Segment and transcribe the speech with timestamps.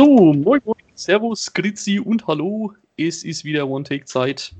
[0.00, 2.72] So, moin, moin, servus, grüezi und hallo.
[2.96, 4.54] Es ist wieder One-Take-Zeit.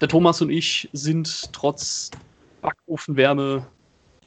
[0.00, 2.10] Der Thomas und ich sind trotz
[2.62, 3.66] Backofenwärme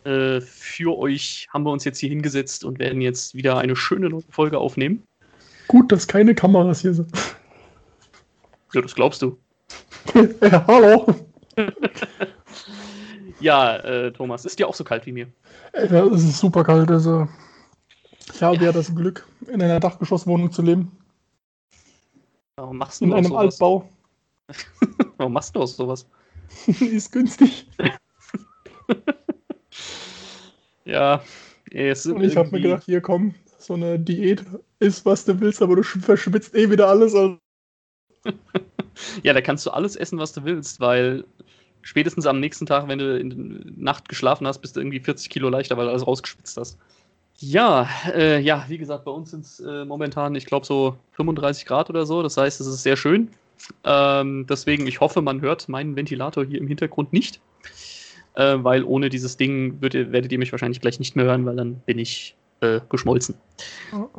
[0.04, 4.10] äh, für euch, haben wir uns jetzt hier hingesetzt und werden jetzt wieder eine schöne
[4.10, 5.02] neue Folge aufnehmen.
[5.70, 7.12] Gut, dass keine Kameras hier sind.
[8.76, 9.40] Ja, das glaubst du.
[10.42, 11.16] ja, hallo.
[13.40, 15.28] ja, äh, Thomas, ist dir auch so kalt wie mir?
[15.74, 16.92] Ja, es ist super kalt.
[16.92, 17.28] Also,
[18.34, 18.64] ich habe ja.
[18.64, 20.92] ja das Glück, in einer Dachgeschosswohnung zu leben.
[22.58, 23.54] Warum machst du In einem sowas?
[23.54, 23.90] Altbau.
[25.18, 26.08] Warum machst du auch sowas?
[26.68, 27.68] ist günstig.
[30.86, 31.22] ja,
[31.72, 34.46] es Und ich habe mir gedacht, hier komm, so eine Diät
[34.80, 37.14] ist, was du willst, aber du verschwitzt eh wieder alles.
[37.14, 37.38] Also.
[39.24, 41.26] ja, da kannst du alles essen, was du willst, weil
[41.82, 45.30] spätestens am nächsten Tag, wenn du in der Nacht geschlafen hast, bist du irgendwie 40
[45.30, 46.78] Kilo leichter, weil du alles rausgespitzt hast.
[47.40, 51.66] Ja, äh, ja, wie gesagt, bei uns sind es äh, momentan, ich glaube, so 35
[51.66, 52.24] Grad oder so.
[52.24, 53.30] Das heißt, es ist sehr schön.
[53.84, 57.42] Ähm, deswegen, ich hoffe, man hört meinen Ventilator hier im Hintergrund nicht.
[58.36, 61.56] Äh, weil ohne dieses Ding würdet, werdet ihr mich wahrscheinlich gleich nicht mehr hören, weil
[61.56, 63.36] dann bin ich äh, geschmolzen.
[63.94, 64.10] Oh.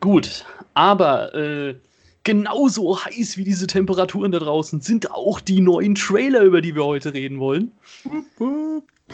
[0.00, 1.76] Gut, aber äh,
[2.24, 6.84] genauso heiß wie diese Temperaturen da draußen sind auch die neuen Trailer, über die wir
[6.84, 7.72] heute reden wollen.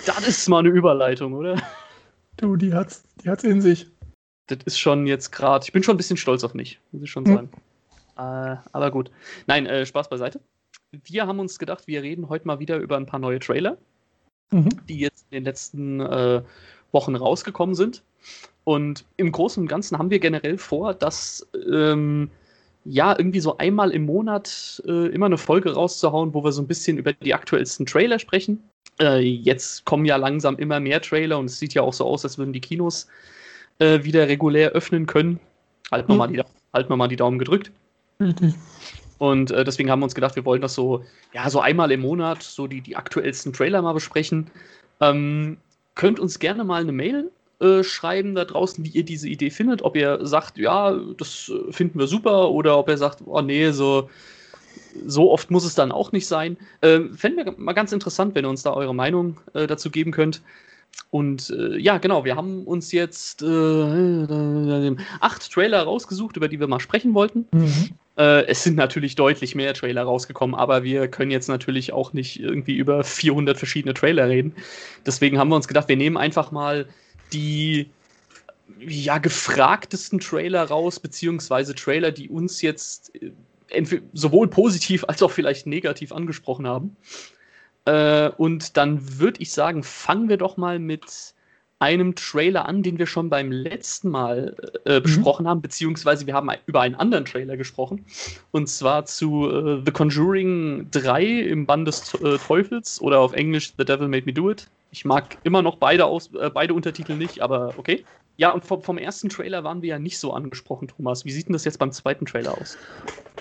[0.06, 1.56] Das ist mal eine Überleitung, oder?
[2.36, 3.88] Du, die hat's, die hat's in sich.
[4.46, 5.64] Das ist schon jetzt gerade.
[5.64, 7.50] Ich bin schon ein bisschen stolz auf mich, muss ich schon sagen.
[7.52, 7.60] Hm.
[8.16, 9.10] Äh, aber gut.
[9.46, 10.40] Nein, äh, Spaß beiseite.
[11.04, 13.76] Wir haben uns gedacht, wir reden heute mal wieder über ein paar neue Trailer,
[14.50, 14.68] mhm.
[14.88, 16.42] die jetzt in den letzten äh,
[16.92, 18.02] Wochen rausgekommen sind.
[18.64, 22.30] Und im Großen und Ganzen haben wir generell vor, dass ähm,
[22.84, 26.68] ja irgendwie so einmal im Monat äh, immer eine Folge rauszuhauen, wo wir so ein
[26.68, 28.62] bisschen über die aktuellsten Trailer sprechen.
[29.00, 32.24] Äh, jetzt kommen ja langsam immer mehr Trailer und es sieht ja auch so aus,
[32.24, 33.08] als würden die Kinos
[33.78, 35.40] äh, wieder regulär öffnen können.
[35.90, 36.18] Halten wir, mhm.
[36.18, 37.72] mal, die, halten wir mal die Daumen gedrückt.
[38.18, 38.54] Mhm.
[39.18, 42.00] Und äh, deswegen haben wir uns gedacht, wir wollen das so, ja, so einmal im
[42.00, 44.50] Monat, so die, die aktuellsten Trailer mal besprechen.
[45.00, 45.56] Ähm,
[45.94, 47.30] könnt uns gerne mal eine Mail
[47.60, 49.82] äh, schreiben da draußen, wie ihr diese Idee findet.
[49.82, 53.70] Ob ihr sagt, ja, das äh, finden wir super, oder ob ihr sagt, oh nee,
[53.70, 54.10] so,
[55.06, 56.56] so oft muss es dann auch nicht sein.
[56.80, 60.12] Äh, Fände wir mal ganz interessant, wenn ihr uns da eure Meinung äh, dazu geben
[60.12, 60.42] könnt.
[61.10, 66.66] Und äh, ja, genau, wir haben uns jetzt äh, acht Trailer rausgesucht, über die wir
[66.66, 67.46] mal sprechen wollten.
[67.52, 67.90] Mhm.
[68.16, 72.40] Äh, es sind natürlich deutlich mehr Trailer rausgekommen, aber wir können jetzt natürlich auch nicht
[72.40, 74.54] irgendwie über 400 verschiedene Trailer reden.
[75.04, 76.86] Deswegen haben wir uns gedacht, wir nehmen einfach mal
[77.32, 77.88] die
[78.78, 83.12] ja, gefragtesten Trailer raus, beziehungsweise Trailer, die uns jetzt
[84.12, 86.96] sowohl positiv als auch vielleicht negativ angesprochen haben.
[87.84, 91.34] Äh, und dann würde ich sagen, fangen wir doch mal mit
[91.80, 95.02] einem Trailer an, den wir schon beim letzten Mal äh, mhm.
[95.02, 95.48] besprochen mhm.
[95.48, 98.06] haben, beziehungsweise wir haben über einen anderen Trailer gesprochen.
[98.52, 103.74] Und zwar zu äh, The Conjuring 3 im Bann des äh, Teufels oder auf Englisch
[103.76, 104.66] The Devil Made Me Do It.
[104.92, 108.04] Ich mag immer noch beide, aus, äh, beide Untertitel nicht, aber okay.
[108.36, 111.24] Ja, und vom, vom, ersten Trailer waren wir ja nicht so angesprochen, Thomas.
[111.24, 112.76] Wie sieht denn das jetzt beim zweiten Trailer aus?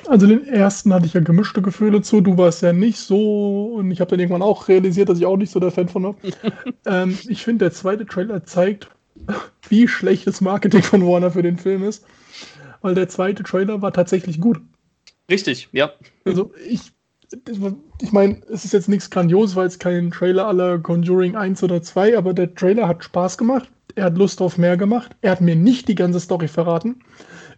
[0.08, 2.22] Also den ersten hatte ich ja gemischte Gefühle zu.
[2.22, 5.38] Du warst ja nicht so und ich habe dann irgendwann auch realisiert, dass ich auch
[5.38, 6.16] nicht so der Fan von war.
[6.86, 8.88] ähm, ich finde, der zweite Trailer zeigt,
[9.68, 12.06] wie schlecht das Marketing von Warner für den Film ist.
[12.82, 14.62] Weil der zweite Trailer war tatsächlich gut.
[15.32, 15.92] Richtig, ja.
[16.26, 16.92] Also ich,
[18.02, 21.82] ich meine, es ist jetzt nichts grandios, weil es kein Trailer aller Conjuring 1 oder
[21.82, 25.16] 2, aber der Trailer hat Spaß gemacht er hat Lust auf mehr gemacht.
[25.22, 27.00] Er hat mir nicht die ganze Story verraten.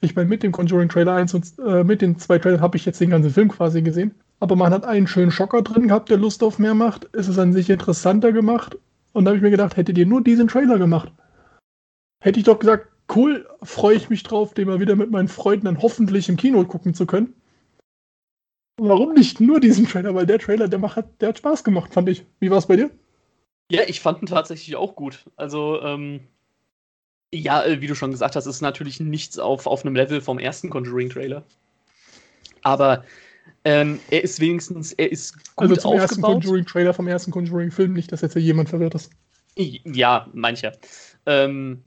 [0.01, 2.85] Ich meine, mit dem Conjuring Trailer 1 und äh, mit den zwei Trailern habe ich
[2.85, 4.13] jetzt den ganzen Film quasi gesehen.
[4.39, 7.07] Aber man hat einen schönen Schocker drin gehabt, der Lust auf mehr macht.
[7.13, 8.77] Es ist an sich interessanter gemacht.
[9.13, 11.09] Und da habe ich mir gedacht, hättet ihr nur diesen Trailer gemacht,
[12.21, 15.65] hätte ich doch gesagt, cool, freue ich mich drauf, den mal wieder mit meinen Freunden
[15.65, 17.33] dann hoffentlich im Kino gucken zu können.
[18.77, 20.13] Warum nicht nur diesen Trailer?
[20.15, 22.25] Weil der Trailer, der, macht, der hat Spaß gemacht, fand ich.
[22.39, 22.89] Wie war es bei dir?
[23.71, 25.25] Ja, ich fand ihn tatsächlich auch gut.
[25.37, 26.27] Also, ähm,
[27.35, 30.39] ja, äh, wie du schon gesagt hast, ist natürlich nichts auf, auf einem Level vom
[30.39, 31.43] ersten Conjuring-Trailer.
[32.61, 33.03] Aber
[33.63, 36.01] ähm, er ist wenigstens, er ist gut Also zum aufgebaut.
[36.01, 39.11] ersten Conjuring-Trailer vom ersten Conjuring-Film, nicht, dass jetzt hier jemand verwirrt ist.
[39.57, 40.73] Ja, mancher.
[41.25, 41.83] Ähm,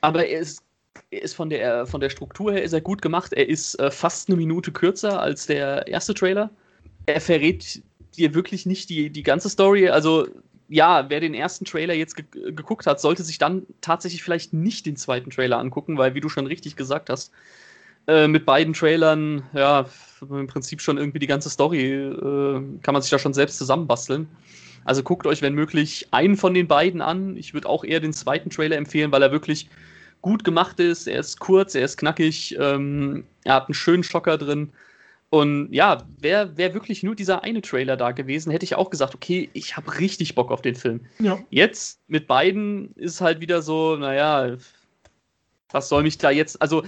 [0.00, 0.62] aber er ist,
[1.10, 3.32] er ist von, der, von der Struktur her ist er gut gemacht.
[3.32, 6.50] Er ist äh, fast eine Minute kürzer als der erste Trailer.
[7.06, 7.82] Er verrät
[8.16, 9.88] dir wirklich nicht die, die ganze Story.
[9.88, 10.26] Also
[10.68, 14.86] ja, wer den ersten Trailer jetzt ge geguckt hat, sollte sich dann tatsächlich vielleicht nicht
[14.86, 17.32] den zweiten Trailer angucken, weil, wie du schon richtig gesagt hast,
[18.06, 19.86] äh, mit beiden Trailern, ja,
[20.20, 24.28] im Prinzip schon irgendwie die ganze Story äh, kann man sich da schon selbst zusammenbasteln.
[24.84, 27.36] Also guckt euch, wenn möglich, einen von den beiden an.
[27.36, 29.68] Ich würde auch eher den zweiten Trailer empfehlen, weil er wirklich
[30.20, 31.06] gut gemacht ist.
[31.08, 34.72] Er ist kurz, er ist knackig, ähm, er hat einen schönen Schocker drin.
[35.34, 39.16] Und ja, wäre wär wirklich nur dieser eine Trailer da gewesen, hätte ich auch gesagt,
[39.16, 41.00] okay, ich habe richtig Bock auf den Film.
[41.18, 41.40] Ja.
[41.50, 44.56] Jetzt mit beiden ist halt wieder so, naja,
[45.70, 46.84] was soll mich da jetzt, also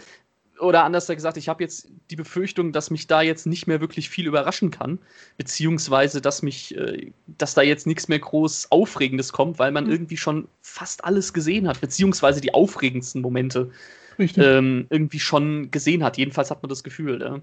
[0.60, 4.10] oder anders gesagt, ich habe jetzt die Befürchtung, dass mich da jetzt nicht mehr wirklich
[4.10, 5.00] viel überraschen kann,
[5.36, 9.90] beziehungsweise dass mich, äh, dass da jetzt nichts mehr groß Aufregendes kommt, weil man mhm.
[9.90, 13.72] irgendwie schon fast alles gesehen hat, beziehungsweise die aufregendsten Momente
[14.18, 16.16] ähm, irgendwie schon gesehen hat.
[16.16, 17.20] Jedenfalls hat man das Gefühl.
[17.20, 17.40] Ja.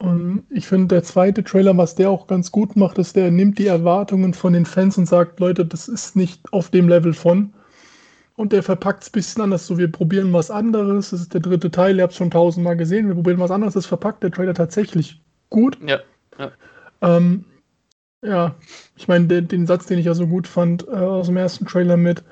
[0.00, 3.58] Und ich finde, der zweite Trailer, was der auch ganz gut macht, ist, der nimmt
[3.58, 7.52] die Erwartungen von den Fans und sagt, Leute, das ist nicht auf dem Level von.
[8.34, 9.66] Und der verpackt es ein bisschen anders.
[9.66, 11.10] So, wir probieren was anderes.
[11.10, 11.98] Das ist der dritte Teil.
[11.98, 13.08] Ihr habt es schon tausendmal gesehen.
[13.08, 13.74] Wir probieren was anderes.
[13.74, 15.20] Das verpackt der Trailer tatsächlich
[15.50, 15.76] gut.
[15.86, 16.00] Ja.
[16.38, 16.50] Ja,
[17.02, 17.44] ähm,
[18.22, 18.54] ja.
[18.96, 21.66] ich meine, den, den, Satz, den ich ja so gut fand äh, aus dem ersten
[21.66, 22.24] Trailer mit,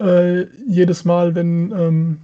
[0.00, 2.18] äh, jedes Mal, wenn ähm,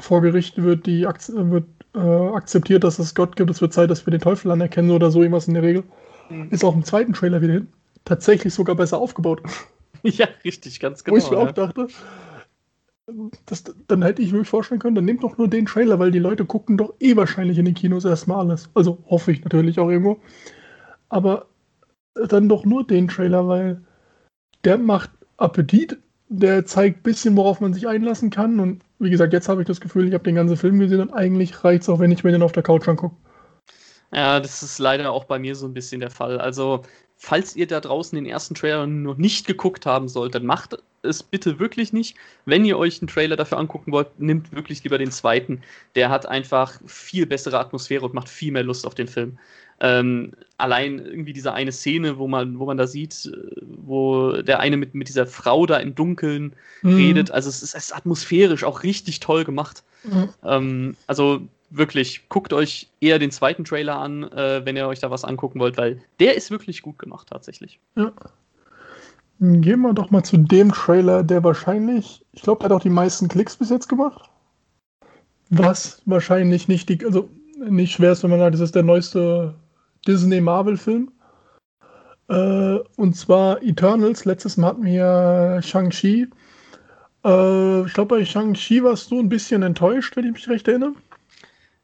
[0.00, 3.90] vor Gericht wird, die Akt wird äh, akzeptiert, dass es Gott gibt, es wird Zeit,
[3.90, 5.84] dass wir den Teufel anerkennen oder so irgendwas in der Regel,
[6.28, 6.48] mhm.
[6.50, 7.68] ist auch im zweiten Trailer wieder hin.
[8.04, 9.42] Tatsächlich sogar besser aufgebaut.
[10.06, 11.14] Ja, richtig, ganz genau.
[11.14, 11.42] Wo ich mir ja.
[11.44, 11.86] auch dachte,
[13.46, 16.18] das, dann hätte ich mir vorstellen können, dann nehmt doch nur den Trailer, weil die
[16.18, 18.68] Leute gucken doch eh wahrscheinlich in den Kinos erstmal alles.
[18.74, 20.20] Also hoffe ich natürlich auch irgendwo.
[21.08, 21.46] Aber
[22.14, 23.80] dann doch nur den Trailer, weil
[24.64, 25.98] der macht Appetit,
[26.28, 28.60] der zeigt ein bisschen, worauf man sich einlassen kann.
[28.60, 31.12] Und wie gesagt, jetzt habe ich das Gefühl, ich habe den ganzen Film gesehen und
[31.12, 33.16] eigentlich reicht es auch, wenn ich mir den auf der Couch angucke.
[34.12, 36.40] Ja, das ist leider auch bei mir so ein bisschen der Fall.
[36.40, 36.82] Also
[37.16, 41.58] falls ihr da draußen den ersten Trailer noch nicht geguckt haben solltet, macht es bitte
[41.58, 42.16] wirklich nicht.
[42.44, 45.62] Wenn ihr euch einen Trailer dafür angucken wollt, nimmt wirklich lieber den zweiten.
[45.96, 49.38] Der hat einfach viel bessere Atmosphäre und macht viel mehr Lust auf den Film.
[49.80, 54.60] Ähm, allein irgendwie diese eine Szene, wo man, wo man da sieht, äh, wo der
[54.60, 56.94] eine mit, mit dieser Frau da im Dunkeln mhm.
[56.94, 57.30] redet.
[57.30, 59.82] Also es ist, es ist, atmosphärisch auch richtig toll gemacht.
[60.04, 60.28] Mhm.
[60.44, 65.10] Ähm, also wirklich, guckt euch eher den zweiten Trailer an, äh, wenn ihr euch da
[65.10, 67.80] was angucken wollt, weil der ist wirklich gut gemacht tatsächlich.
[67.96, 68.12] Ja.
[69.40, 72.90] Gehen wir doch mal zu dem Trailer, der wahrscheinlich, ich glaube, der hat auch die
[72.90, 74.30] meisten Klicks bis jetzt gemacht.
[75.50, 77.28] Was wahrscheinlich nicht die, also
[77.68, 79.54] nicht schwer ist, wenn man sagt, das ist der neueste
[80.04, 81.10] Disney-Marvel-Film.
[82.28, 84.24] Äh, und zwar Eternals.
[84.24, 86.28] Letztes Mal hatten wir Shang-Chi.
[87.24, 90.94] Äh, ich glaube, bei Shang-Chi warst du ein bisschen enttäuscht, wenn ich mich recht erinnere.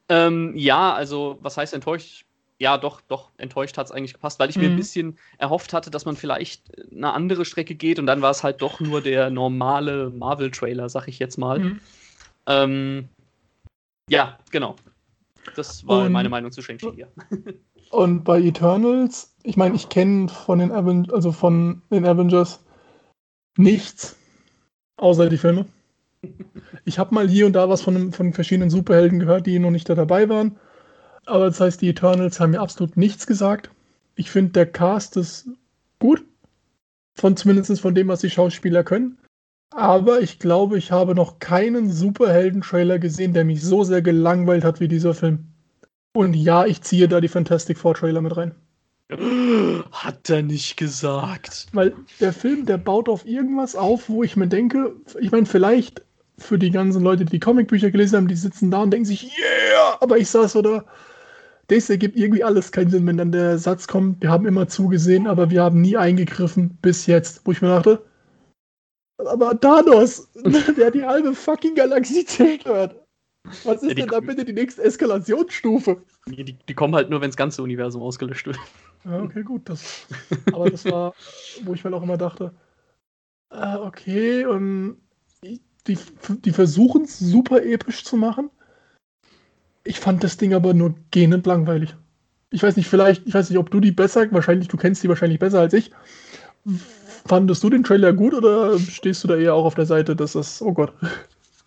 [0.09, 2.25] Ähm, ja, also was heißt enttäuscht?
[2.59, 4.63] Ja, doch, doch, enttäuscht hat es eigentlich gepasst, weil ich mhm.
[4.63, 4.79] mir ein mhm.
[4.79, 8.61] bisschen erhofft hatte, dass man vielleicht eine andere Strecke geht und dann war es halt
[8.61, 11.59] doch nur der normale Marvel-Trailer, sag ich jetzt mal.
[11.59, 11.81] Mhm.
[12.47, 13.09] Ähm,
[14.11, 14.77] ja, genau.
[15.57, 17.09] Das war und, meine Meinung zu Shang-Chi hier.
[17.91, 22.61] Und bei Eternals, ich meine, ich kenne von den also von den Avengers
[23.57, 24.17] nichts,
[24.97, 25.67] außer die Filme.
[26.85, 29.89] Ich habe mal hier und da was von, von verschiedenen Superhelden gehört, die noch nicht
[29.89, 30.57] da dabei waren.
[31.27, 33.71] Aber das heißt, die Eternals haben mir absolut nichts gesagt.
[34.15, 35.49] Ich finde, der Cast ist
[35.99, 36.25] gut.
[37.17, 39.19] Von zumindest von dem, was die Schauspieler können.
[39.71, 44.81] Aber ich glaube, ich habe noch keinen Superhelden-Trailer gesehen, der mich so sehr gelangweilt hat
[44.81, 45.50] wie dieser Film.
[46.13, 48.55] Und ja, ich ziehe da die Fantastic Four Trailer mit rein.
[49.93, 51.67] Hat er nicht gesagt.
[51.73, 56.03] Weil der Film, der baut auf irgendwas auf, wo ich mir denke, ich meine, vielleicht
[56.39, 59.25] für die ganzen Leute, die die Comicbücher gelesen haben, die sitzen da und denken sich,
[59.25, 60.85] yeah, aber ich saß so da.
[61.69, 65.29] Das ergibt irgendwie alles keinen Sinn, wenn dann der Satz kommt, wir haben immer zugesehen,
[65.29, 67.43] aber wir haben nie eingegriffen bis jetzt.
[67.45, 68.03] Wo ich mir dachte,
[69.19, 70.29] aber Thanos,
[70.77, 73.00] der die halbe fucking Galaxie zerstört.
[73.65, 76.03] Was ist ja, denn da bitte die nächste Eskalationsstufe?
[76.27, 78.59] Die, die, die kommen halt nur, wenn das ganze Universum ausgelöscht wird.
[79.05, 79.69] Ja, okay, gut.
[79.69, 80.07] Das,
[80.53, 81.15] aber das war,
[81.65, 82.53] wo ich mir auch immer dachte,
[83.51, 84.99] äh, okay, und
[85.87, 85.99] die,
[86.45, 88.51] die versuchen es super episch zu machen.
[89.85, 91.97] Ich fand das Ding aber nur gähnend langweilig.
[92.51, 95.09] Ich weiß nicht, vielleicht, ich weiß nicht, ob du die besser, wahrscheinlich, du kennst die
[95.09, 95.91] wahrscheinlich besser als ich.
[97.27, 100.33] Fandest du den Trailer gut oder stehst du da eher auch auf der Seite, dass
[100.33, 100.93] das, oh Gott.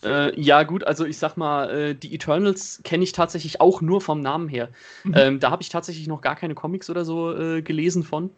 [0.04, 4.02] Äh, ja, gut, also ich sag mal, äh, die Eternals kenne ich tatsächlich auch nur
[4.02, 4.70] vom Namen her.
[5.04, 5.14] Mhm.
[5.16, 8.30] Ähm, da habe ich tatsächlich noch gar keine Comics oder so äh, gelesen von.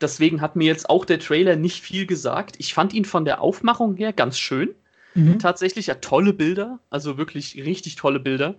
[0.00, 2.56] Deswegen hat mir jetzt auch der Trailer nicht viel gesagt.
[2.58, 4.74] Ich fand ihn von der Aufmachung her ganz schön.
[5.14, 5.38] Mhm.
[5.38, 8.56] Tatsächlich, ja, tolle Bilder, also wirklich richtig tolle Bilder.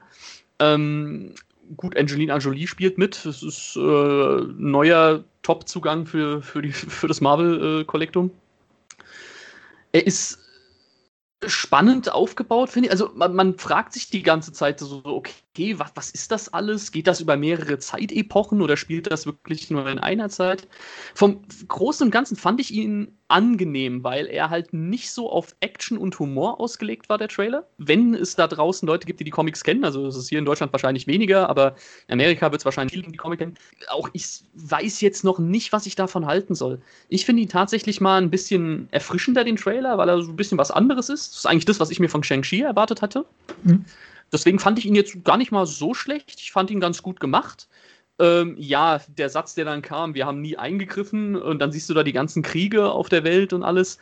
[0.60, 1.36] Ähm,
[1.76, 3.26] gut, Angelina Jolie spielt mit.
[3.26, 8.32] Das ist äh, neuer Top-Zugang für, für, für das Marvel-Kollektum.
[9.92, 10.40] er ist
[11.48, 12.92] spannend aufgebaut, finde ich.
[12.92, 16.92] Also man, man, fragt sich die ganze Zeit so, okay, was, was ist das alles?
[16.92, 20.68] Geht das über mehrere Zeitepochen oder spielt das wirklich nur in einer Zeit?
[21.14, 25.98] Vom Großen und Ganzen fand ich ihn angenehm, weil er halt nicht so auf Action
[25.98, 27.66] und Humor ausgelegt war, der Trailer.
[27.78, 30.46] Wenn es da draußen Leute gibt, die die Comics kennen, also es ist hier in
[30.46, 31.76] Deutschland wahrscheinlich weniger, aber
[32.08, 33.56] in Amerika wird es wahrscheinlich viele, die Comics kennen.
[33.88, 36.82] Auch ich weiß jetzt noch nicht, was ich davon halten soll.
[37.10, 40.58] Ich finde ihn tatsächlich mal ein bisschen erfrischender, den Trailer, weil er so ein bisschen
[40.58, 41.32] was anderes ist.
[41.32, 43.26] Das ist eigentlich das, was ich mir von Shang-Chi erwartet hatte.
[43.64, 43.86] Mhm.
[44.36, 46.42] Deswegen fand ich ihn jetzt gar nicht mal so schlecht.
[46.42, 47.70] Ich fand ihn ganz gut gemacht.
[48.20, 51.94] Ähm, ja, der Satz, der dann kam, wir haben nie eingegriffen und dann siehst du
[51.94, 53.98] da die ganzen Kriege auf der Welt und alles,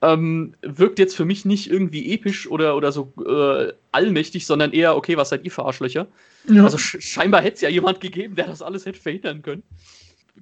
[0.00, 4.96] ähm, wirkt jetzt für mich nicht irgendwie episch oder, oder so äh, allmächtig, sondern eher,
[4.96, 6.06] okay, was seid ihr für Arschlöcher?
[6.48, 6.64] Ja.
[6.64, 9.62] Also sch scheinbar hätte es ja jemand gegeben, der das alles hätte verhindern können.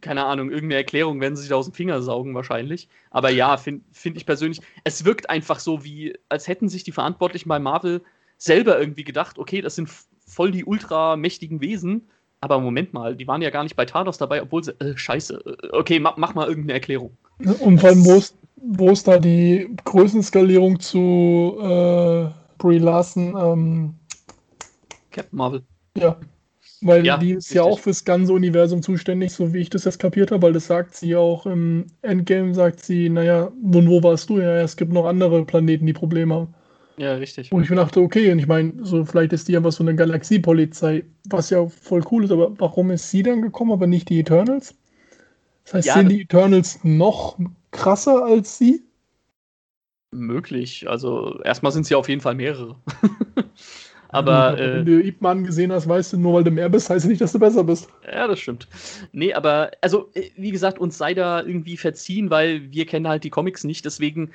[0.00, 2.88] Keine Ahnung, irgendeine Erklärung werden sie sich da aus dem Finger saugen wahrscheinlich.
[3.10, 6.92] Aber ja, finde find ich persönlich, es wirkt einfach so wie, als hätten sich die
[6.92, 8.02] Verantwortlichen bei Marvel
[8.44, 9.88] selber irgendwie gedacht, okay, das sind
[10.26, 12.08] voll die ultramächtigen Wesen
[12.42, 14.72] aber Moment mal, die waren ja gar nicht bei Thanos dabei, obwohl sie.
[14.80, 15.58] Äh, scheiße.
[15.62, 17.16] Äh, okay, mach, mach mal irgendeine Erklärung.
[17.60, 23.36] Und vor allem, wo ist, wo ist da die Größenskalierung zu äh, Brie Larson?
[23.36, 23.94] Ähm,
[25.12, 25.62] Captain Marvel.
[25.96, 26.16] Ja.
[26.80, 27.54] Weil ja, die ist richtig.
[27.54, 30.66] ja auch fürs ganze Universum zuständig, so wie ich das jetzt kapiert habe, weil das
[30.66, 34.40] sagt sie auch im Endgame, sagt sie, naja, nun wo warst du?
[34.40, 36.54] Ja, es gibt noch andere Planeten, die Probleme haben.
[36.96, 37.52] Ja, richtig.
[37.52, 41.04] Und ich dachte, okay, und ich meine, so vielleicht ist die einfach so eine Galaxiepolizei,
[41.28, 44.74] was ja voll cool ist, aber warum ist sie dann gekommen, aber nicht die Eternals?
[45.64, 47.38] Das heißt, ja, sind die Eternals noch
[47.70, 48.82] krasser als sie?
[50.10, 50.88] Möglich.
[50.88, 52.76] Also erstmal sind sie auf jeden Fall mehrere.
[54.08, 56.68] aber ja, wenn äh, du Ip Man gesehen hast, weißt du, nur weil du mehr
[56.68, 57.88] bist, heißt nicht, dass du besser bist.
[58.04, 58.68] Ja, das stimmt.
[59.12, 63.24] Nee, aber also äh, wie gesagt, uns sei da irgendwie verziehen, weil wir kennen halt
[63.24, 64.30] die Comics nicht, deswegen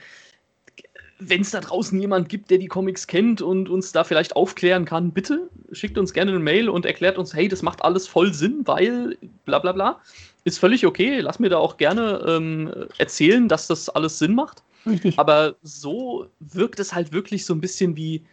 [1.20, 4.86] wenn es da draußen jemand gibt, der die Comics kennt und uns da vielleicht aufklären
[4.86, 8.34] kann, bitte schickt uns gerne eine Mail und erklärt uns, hey, das macht alles voll
[8.34, 10.02] Sinn, weil bla bla bla.
[10.44, 11.20] Ist völlig okay.
[11.20, 14.64] Lass mir da auch gerne ähm, erzählen, dass das alles Sinn macht.
[14.86, 15.18] Richtig.
[15.18, 18.24] Aber so wirkt es halt wirklich so ein bisschen wie,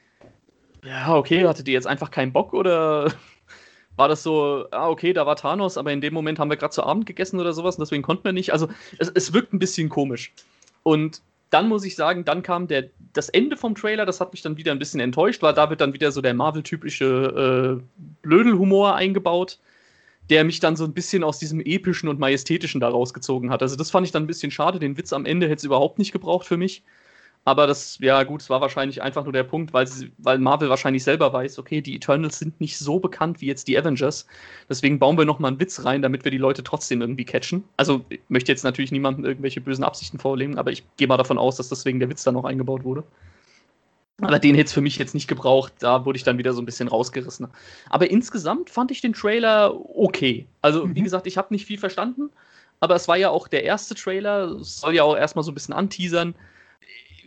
[0.84, 3.12] ja, okay, hattet ihr jetzt einfach keinen Bock oder
[3.96, 6.74] war das so, ah, okay, da war Thanos, aber in dem Moment haben wir gerade
[6.74, 8.52] zu Abend gegessen oder sowas und deswegen konnten wir nicht.
[8.52, 10.32] Also es, es wirkt ein bisschen komisch.
[10.82, 14.42] Und dann muss ich sagen, dann kam der, das Ende vom Trailer, das hat mich
[14.42, 18.96] dann wieder ein bisschen enttäuscht, weil da wird dann wieder so der Marvel-typische äh, Blödelhumor
[18.96, 19.58] eingebaut,
[20.30, 23.62] der mich dann so ein bisschen aus diesem epischen und majestätischen da rausgezogen hat.
[23.62, 24.78] Also das fand ich dann ein bisschen schade.
[24.78, 26.82] Den Witz am Ende hätte es überhaupt nicht gebraucht für mich.
[27.46, 30.70] Aber das, ja gut, es war wahrscheinlich einfach nur der Punkt, weil, sie, weil Marvel
[30.70, 34.26] wahrscheinlich selber weiß, okay, die Eternals sind nicht so bekannt wie jetzt die Avengers.
[34.68, 37.62] Deswegen bauen wir nochmal einen Witz rein, damit wir die Leute trotzdem irgendwie catchen.
[37.76, 41.36] Also ich möchte jetzt natürlich niemandem irgendwelche bösen Absichten vorlegen, aber ich gehe mal davon
[41.36, 43.04] aus, dass deswegen der Witz dann noch eingebaut wurde.
[44.22, 46.62] Aber den hätte es für mich jetzt nicht gebraucht, da wurde ich dann wieder so
[46.62, 47.48] ein bisschen rausgerissen.
[47.90, 50.46] Aber insgesamt fand ich den Trailer okay.
[50.62, 50.94] Also, mhm.
[50.94, 52.30] wie gesagt, ich habe nicht viel verstanden,
[52.80, 55.54] aber es war ja auch der erste Trailer, es soll ja auch erstmal so ein
[55.54, 56.34] bisschen anteasern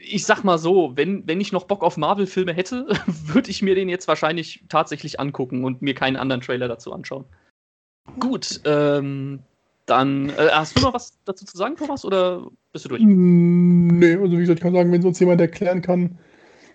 [0.01, 3.75] ich sag mal so, wenn, wenn ich noch Bock auf Marvel-Filme hätte, würde ich mir
[3.75, 7.25] den jetzt wahrscheinlich tatsächlich angucken und mir keinen anderen Trailer dazu anschauen.
[8.19, 9.39] Gut, ähm,
[9.85, 13.01] dann äh, hast du noch was dazu zu sagen, Thomas, oder bist du durch?
[13.01, 16.17] Mm, nee, also wie gesagt, ich kann sagen, wenn uns jemand erklären kann,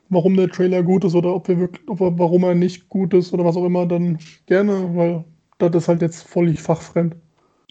[0.08, 3.32] warum der Trailer gut ist oder ob wir wirklich, ob warum er nicht gut ist
[3.32, 5.24] oder was auch immer, dann gerne, weil
[5.58, 7.16] das ist halt jetzt völlig fachfremd.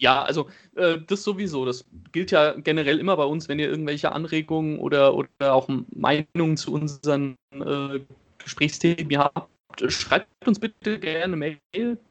[0.02, 1.64] Ja, also äh, das sowieso.
[1.64, 6.56] Das gilt ja generell immer bei uns, wenn ihr irgendwelche Anregungen oder, oder auch Meinungen
[6.56, 8.00] zu unseren äh,
[8.38, 9.48] Gesprächsthemen habt.
[9.86, 11.58] Schreibt uns bitte gerne Mail.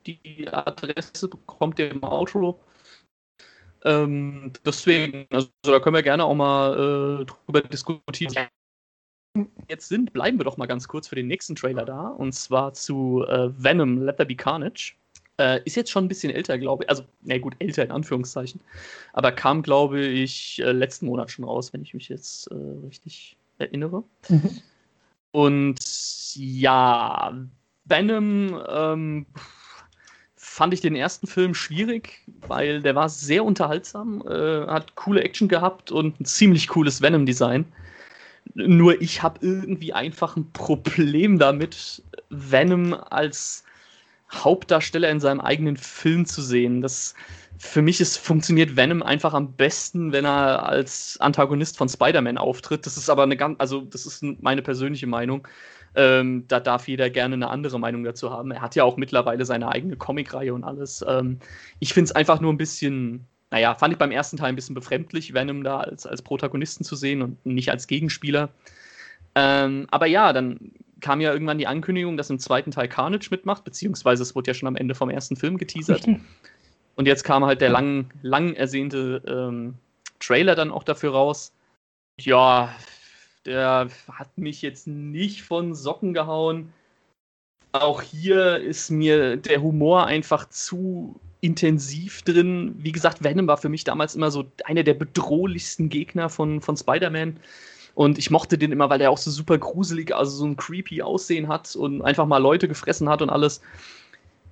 [0.06, 2.64] Die Adresse bekommt ihr im Outro.
[3.84, 8.48] Ähm, deswegen, also da können wir gerne auch mal äh, drüber diskutieren.
[9.68, 12.08] Jetzt sind, bleiben wir doch mal ganz kurz für den nächsten Trailer da.
[12.08, 14.96] Und zwar zu äh, Venom, Let There Be Carnage.
[15.42, 16.90] Äh, ist jetzt schon ein bisschen älter, glaube ich.
[16.90, 18.62] Also, na gut, älter in Anführungszeichen.
[19.14, 22.56] Aber kam, glaube ich, äh, letzten Monat schon raus, wenn ich mich jetzt äh,
[22.86, 24.04] richtig erinnere.
[24.30, 24.62] Mhm.
[25.32, 25.80] Und
[26.36, 27.34] ja,
[27.86, 29.26] Venom ähm,
[30.36, 35.48] fand ich den ersten Film schwierig, weil der war sehr unterhaltsam, äh, hat coole Action
[35.48, 37.66] gehabt und ein ziemlich cooles Venom-Design.
[38.54, 43.64] Nur ich habe irgendwie einfach ein Problem damit, Venom als
[44.34, 46.82] Hauptdarsteller in seinem eigenen Film zu sehen.
[46.82, 47.16] Das
[47.58, 52.86] für mich ist, funktioniert Venom einfach am besten, wenn er als Antagonist von Spider-Man auftritt.
[52.86, 55.48] Das ist aber eine ganz, also das ist meine persönliche Meinung.
[55.94, 58.52] Ähm, da darf jeder gerne eine andere Meinung dazu haben.
[58.52, 61.06] Er hat ja auch mittlerweile seine eigene Comicreihe und alles.
[61.08, 61.38] Ähm,
[61.80, 64.76] ich finde es einfach nur ein bisschen, naja, fand ich beim ersten Teil ein bisschen
[64.76, 68.50] befremdlich, Venom da als, als Protagonisten zu sehen und nicht als Gegenspieler.
[69.36, 70.72] Ähm, aber ja, dann
[71.02, 74.54] kam ja irgendwann die Ankündigung, dass im zweiten Teil Carnage mitmacht, beziehungsweise es wurde ja
[74.54, 76.08] schon am Ende vom ersten Film geteasert.
[76.96, 79.76] Und jetzt kam halt der lang, lang ersehnte ähm,
[80.20, 81.54] Trailer dann auch dafür raus.
[82.20, 82.76] ja,
[83.46, 86.72] der hat mich jetzt nicht von Socken gehauen.
[87.72, 92.76] Auch hier ist mir der Humor einfach zu intensiv drin.
[92.78, 96.78] Wie gesagt, Venom war für mich damals immer so einer der bedrohlichsten Gegner von, von
[96.78, 97.38] Spider-Man.
[97.94, 101.02] Und ich mochte den immer, weil der auch so super gruselig, also so ein creepy
[101.02, 103.62] Aussehen hat und einfach mal Leute gefressen hat und alles.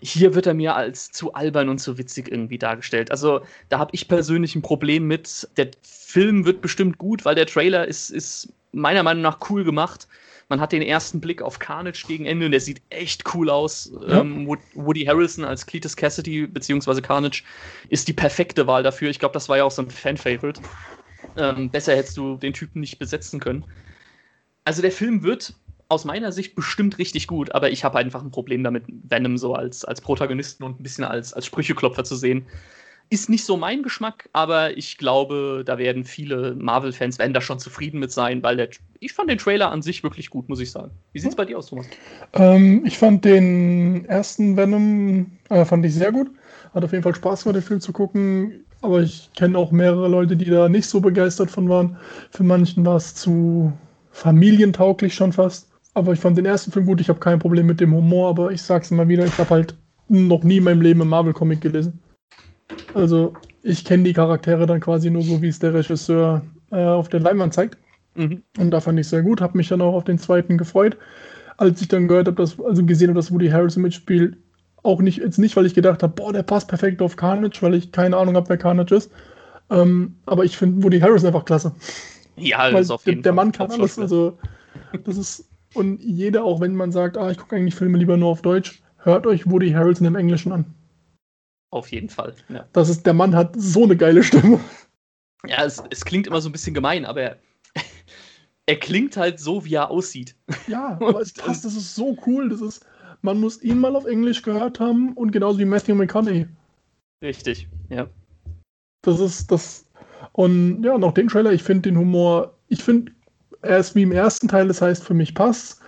[0.01, 3.11] Hier wird er mir als zu albern und zu witzig irgendwie dargestellt.
[3.11, 5.47] Also da habe ich persönlich ein Problem mit.
[5.57, 10.07] Der Film wird bestimmt gut, weil der Trailer ist, ist meiner Meinung nach cool gemacht.
[10.49, 13.91] Man hat den ersten Blick auf Carnage gegen Ende und der sieht echt cool aus.
[14.07, 14.21] Ja.
[14.21, 17.01] Ähm, Woody Harrelson als Cletus Cassidy bzw.
[17.01, 17.43] Carnage
[17.89, 19.11] ist die perfekte Wahl dafür.
[19.11, 20.59] Ich glaube, das war ja auch so ein Fan-Favorite.
[21.39, 23.63] Ähm, besser hättest du den Typen nicht besetzen können.
[24.65, 25.53] Also der Film wird
[25.87, 29.55] aus meiner Sicht bestimmt richtig gut, aber ich habe einfach ein Problem damit, Venom so
[29.55, 32.45] als, als Protagonisten und ein bisschen als, als Sprücheklopfer zu sehen.
[33.09, 37.57] Ist nicht so mein Geschmack, aber ich glaube, da werden viele Marvel-Fans, werden da schon
[37.57, 38.69] zufrieden mit sein, weil der,
[38.99, 40.91] ich fand den Trailer an sich wirklich gut, muss ich sagen.
[41.11, 41.87] Wie sieht es bei dir aus, Thomas?
[42.33, 46.29] Ähm, ich fand den ersten Venom, äh, fand ich sehr gut.
[46.71, 48.63] Hat auf jeden Fall Spaß gemacht, den Film zu gucken.
[48.81, 51.97] Aber ich kenne auch mehrere Leute, die da nicht so begeistert von waren.
[52.31, 53.73] Für manchen war es zu
[54.11, 55.69] familientauglich schon fast.
[55.93, 57.01] Aber ich fand den ersten Film gut.
[57.01, 59.75] Ich habe kein Problem mit dem Humor, aber ich sag's immer wieder, ich habe halt
[60.07, 61.99] noch nie in meinem Leben einen Marvel-Comic gelesen.
[62.93, 63.33] Also
[63.63, 67.19] ich kenne die Charaktere dann quasi nur so, wie es der Regisseur äh, auf der
[67.19, 67.77] Leinwand zeigt.
[68.15, 68.43] Mhm.
[68.57, 70.97] Und da fand ich sehr gut, habe mich dann auch auf den zweiten gefreut.
[71.57, 74.37] Als ich dann gehört habe, dass, also gesehen habe, dass Woody Harrison mitspielt,
[74.83, 77.75] auch nicht, jetzt nicht, weil ich gedacht habe, boah, der passt perfekt auf Carnage, weil
[77.75, 79.11] ich keine Ahnung habe, wer Carnage ist.
[79.69, 81.73] Ähm, aber ich finde Woody Harrison einfach klasse.
[82.35, 83.35] Ja, das ist auf jeden der, Fall.
[83.35, 83.99] Der Mann kann alles.
[83.99, 84.37] Also,
[85.03, 88.29] das ist, und jeder, auch wenn man sagt, ah, ich gucke eigentlich Filme lieber nur
[88.29, 90.65] auf Deutsch, hört euch Woody Harrelson im Englischen an.
[91.71, 92.33] Auf jeden Fall.
[92.49, 92.65] Ja.
[92.73, 94.59] Das ist, der Mann hat so eine geile Stimme.
[95.45, 97.37] Ja, es, es klingt immer so ein bisschen gemein, aber er,
[98.65, 100.35] er klingt halt so, wie er aussieht.
[100.67, 102.49] Ja, aber es passt, das ist so cool.
[102.49, 102.85] Das ist,
[103.21, 106.47] man muss ihn mal auf Englisch gehört haben und genauso wie Matthew McConaughey.
[107.21, 108.07] Richtig, ja.
[109.01, 109.85] Das ist das.
[110.31, 113.11] Und ja, noch den Trailer, ich finde den Humor, ich finde,
[113.61, 115.81] er ist wie im ersten Teil, das heißt, für mich passt.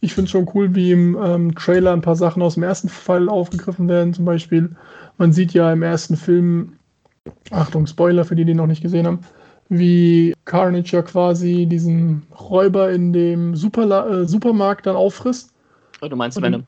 [0.00, 2.88] Ich finde es schon cool, wie im ähm, Trailer ein paar Sachen aus dem ersten
[2.88, 4.14] Fall aufgegriffen werden.
[4.14, 4.74] Zum Beispiel,
[5.18, 6.78] man sieht ja im ersten Film,
[7.50, 9.20] Achtung, Spoiler für die, die noch nicht gesehen haben,
[9.68, 15.52] wie Carnage ja quasi diesen Räuber in dem Superla äh, Supermarkt dann auffrisst.
[16.00, 16.66] Oh, du meinst Venom?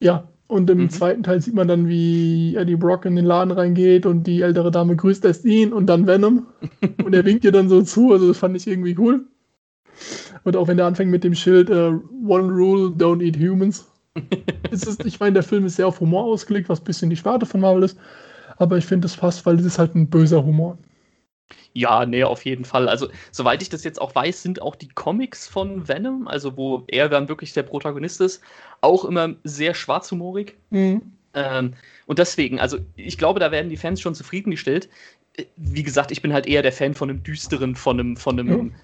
[0.00, 0.90] Ja, und im mhm.
[0.90, 4.72] zweiten Teil sieht man dann, wie Eddie Brock in den Laden reingeht und die ältere
[4.72, 6.46] Dame grüßt erst ihn und dann Venom.
[7.04, 9.26] und er winkt ihr dann so zu, also das fand ich irgendwie cool.
[10.42, 13.86] Und auch wenn er anfängt mit dem Schild uh, One Rule, Don't Eat Humans.
[14.72, 17.46] ist, ich meine, der Film ist sehr auf Humor ausgelegt, was ein bisschen die Sparte
[17.46, 17.98] von Marvel ist.
[18.56, 20.78] Aber ich finde, es passt, weil es ist halt ein böser Humor.
[21.72, 22.88] Ja, nee, auf jeden Fall.
[22.88, 26.84] Also, soweit ich das jetzt auch weiß, sind auch die Comics von Venom, also wo
[26.88, 28.42] er dann wirklich der Protagonist ist,
[28.80, 30.56] auch immer sehr schwarzhumorig.
[30.70, 31.02] Mhm.
[31.34, 31.74] Ähm,
[32.06, 34.88] und deswegen, also ich glaube, da werden die Fans schon zufriedengestellt.
[35.34, 38.38] Äh, wie gesagt, ich bin halt eher der Fan von einem düsteren, von einem, von
[38.38, 38.74] einem mhm.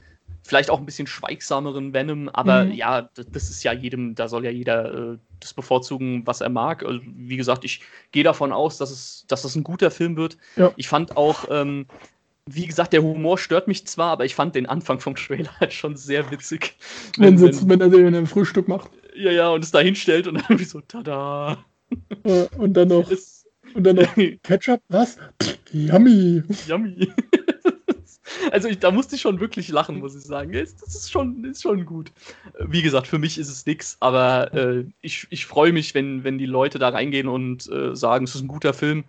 [0.44, 2.72] vielleicht auch ein bisschen schweigsameren Venom, aber mhm.
[2.72, 6.84] ja, das ist ja jedem, da soll ja jeder äh, das bevorzugen, was er mag.
[6.84, 7.80] Also, wie gesagt, ich
[8.12, 10.36] gehe davon aus, dass es, dass es ein guter Film wird.
[10.54, 10.72] Ja.
[10.76, 11.86] Ich fand auch, ähm,
[12.48, 15.72] wie gesagt, der Humor stört mich zwar, aber ich fand den Anfang vom Trailer halt
[15.72, 16.76] schon sehr witzig.
[17.18, 18.90] Wenn, wenn, wenn er den ein Frühstück macht.
[19.14, 21.64] Ja, ja, und es da hinstellt und dann irgendwie so, tada.
[22.24, 25.18] Ja, und dann noch, es, und dann noch Ketchup, was?
[25.42, 26.42] Pff, yummy.
[26.66, 27.12] Yummy.
[28.52, 30.52] also ich, da musste ich schon wirklich lachen, muss ich sagen.
[30.52, 32.12] Das ist schon, ist schon gut.
[32.60, 36.38] Wie gesagt, für mich ist es nichts, aber äh, ich, ich freue mich, wenn, wenn
[36.38, 39.04] die Leute da reingehen und äh, sagen, es ist ein guter Film.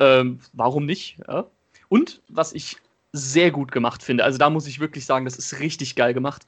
[0.00, 1.18] Ähm, warum nicht?
[1.28, 1.46] Ja?
[1.92, 2.78] Und was ich
[3.12, 6.46] sehr gut gemacht finde, also da muss ich wirklich sagen, das ist richtig geil gemacht.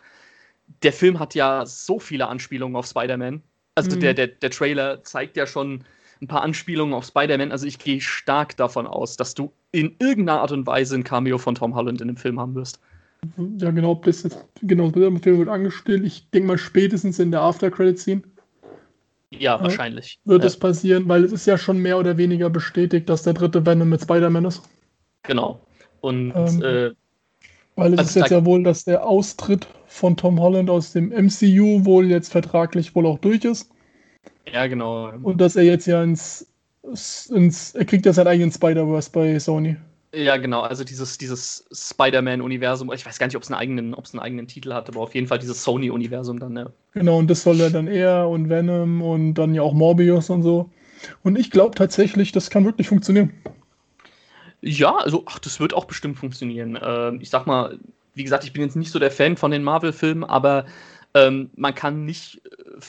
[0.83, 3.43] Der Film hat ja so viele Anspielungen auf Spider-Man.
[3.75, 4.01] Also mhm.
[4.01, 5.85] der, der, der Trailer zeigt ja schon
[6.23, 7.53] ein paar Anspielungen auf Spider-Man.
[7.53, 11.37] Also ich gehe stark davon aus, dass du in irgendeiner Art und Weise ein Cameo
[11.37, 12.81] von Tom Holland in dem Film haben wirst.
[13.59, 16.07] Ja, genau, das jetzt, genau, der Film wird angestellt.
[16.07, 18.23] Ich denke mal spätestens in der After-Credit-Scene.
[19.29, 20.19] Ja, wahrscheinlich.
[20.25, 23.67] Wird es passieren, weil es ist ja schon mehr oder weniger bestätigt, dass der dritte
[23.67, 24.63] Venom mit Spider-Man ist.
[25.25, 25.61] Genau.
[26.01, 26.91] Und ähm, äh,
[27.77, 31.09] weil es also ist jetzt ja wohl, dass der Austritt von Tom Holland aus dem
[31.09, 33.71] MCU wohl jetzt vertraglich wohl auch durch ist.
[34.53, 35.11] Ja, genau.
[35.23, 36.47] Und dass er jetzt ja ins,
[37.31, 39.77] ins er kriegt ja seinen eigenen Spider-Verse bei Sony.
[40.15, 44.21] Ja, genau, also dieses, dieses Spider-Man-Universum, ich weiß gar nicht, ob es einen eigenen, einen
[44.21, 46.67] eigenen Titel hat, aber auf jeden Fall dieses Sony-Universum dann, ja.
[46.93, 50.43] Genau, und das soll er dann er und Venom und dann ja auch Morbius und
[50.43, 50.71] so.
[51.25, 53.33] Und ich glaube tatsächlich, das kann wirklich funktionieren.
[54.67, 56.77] Ja, also ach, das wird auch bestimmt funktionieren.
[56.77, 57.79] Äh, ich sag mal,
[58.15, 60.65] wie gesagt, ich bin jetzt nicht so der Fan von den Marvel-Filmen, aber
[61.13, 62.41] ähm, man kann nicht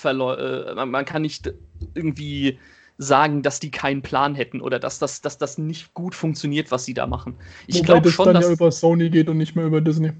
[0.03, 1.53] äh, äh, man kann nicht
[1.93, 2.59] irgendwie
[2.97, 6.85] sagen, dass die keinen Plan hätten oder dass das, dass das nicht gut funktioniert, was
[6.85, 7.35] sie da machen.
[7.67, 10.13] Ich glaube schon, dann dass ja über Sony geht und nicht mehr über Disney.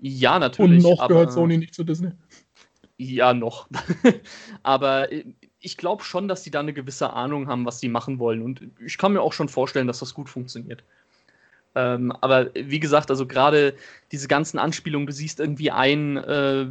[0.00, 0.84] Ja, natürlich.
[0.84, 2.10] Und noch gehört Sony nicht zu Disney.
[2.98, 3.68] Ja, noch.
[4.62, 5.24] aber äh,
[5.64, 8.42] ich glaube schon, dass die da eine gewisse Ahnung haben, was sie machen wollen.
[8.42, 10.84] Und ich kann mir auch schon vorstellen, dass das gut funktioniert.
[11.74, 13.74] Ähm, aber wie gesagt, also gerade
[14.12, 16.66] diese ganzen Anspielungen, du siehst irgendwie einen äh,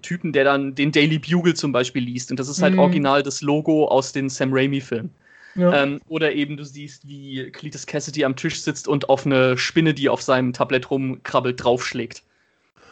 [0.00, 2.30] Typen, der dann den Daily Bugle zum Beispiel liest.
[2.30, 2.80] Und das ist halt mhm.
[2.80, 5.10] original das Logo aus den Sam Raimi-Filmen.
[5.56, 5.82] Ja.
[5.82, 9.94] Ähm, oder eben du siehst, wie Cletus Cassidy am Tisch sitzt und auf eine Spinne,
[9.94, 12.22] die auf seinem Tablett rumkrabbelt, draufschlägt.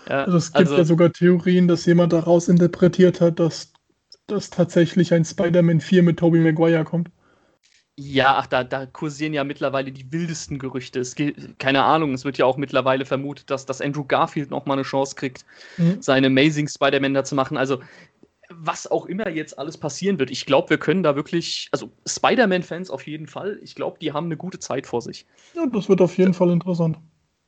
[0.08, 3.73] Ja, also es gibt also, ja sogar Theorien, dass jemand daraus interpretiert hat, dass,
[4.26, 7.10] dass tatsächlich ein Spider-Man 4 mit Tobey Maguire kommt.
[7.96, 10.98] Ja, ach, da, da kursieren ja mittlerweile die wildesten Gerüchte.
[10.98, 14.66] Es geht, keine Ahnung, es wird ja auch mittlerweile vermutet, dass, dass Andrew Garfield noch
[14.66, 15.44] mal eine Chance kriegt,
[15.76, 16.02] mhm.
[16.02, 17.56] seine Amazing Spider-Man da zu machen.
[17.56, 17.80] Also,
[18.50, 22.90] was auch immer jetzt alles passieren wird, ich glaube, wir können da wirklich, also Spider-Man-Fans
[22.90, 25.24] auf jeden Fall, ich glaube, die haben eine gute Zeit vor sich.
[25.54, 26.38] Ja, das wird auf jeden ja.
[26.38, 26.98] Fall interessant.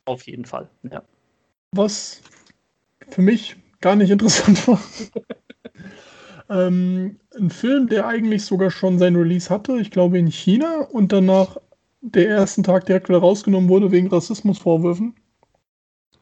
[0.05, 1.03] Auf jeden Fall, ja.
[1.73, 2.21] Was
[3.09, 4.81] für mich gar nicht interessant war.
[6.49, 11.11] Ähm, ein Film, der eigentlich sogar schon sein Release hatte, ich glaube in China und
[11.11, 11.57] danach
[12.01, 15.15] der ersten Tag direkt wieder rausgenommen wurde wegen Rassismusvorwürfen.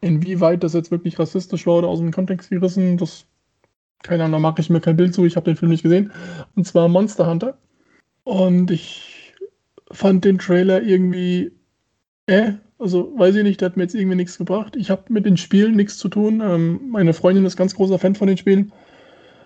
[0.01, 3.27] Inwieweit das jetzt wirklich rassistisch war oder aus dem Kontext gerissen, das
[4.05, 6.11] keine Ahnung, da mache ich mir kein Bild zu, ich habe den Film nicht gesehen.
[6.55, 7.57] Und zwar Monster Hunter.
[8.23, 9.33] Und ich
[9.91, 11.51] fand den Trailer irgendwie,
[12.27, 14.75] äh, also weiß ich nicht, der hat mir jetzt irgendwie nichts gebracht.
[14.75, 16.41] Ich habe mit den Spielen nichts zu tun.
[16.41, 18.71] Ähm, meine Freundin ist ganz großer Fan von den Spielen.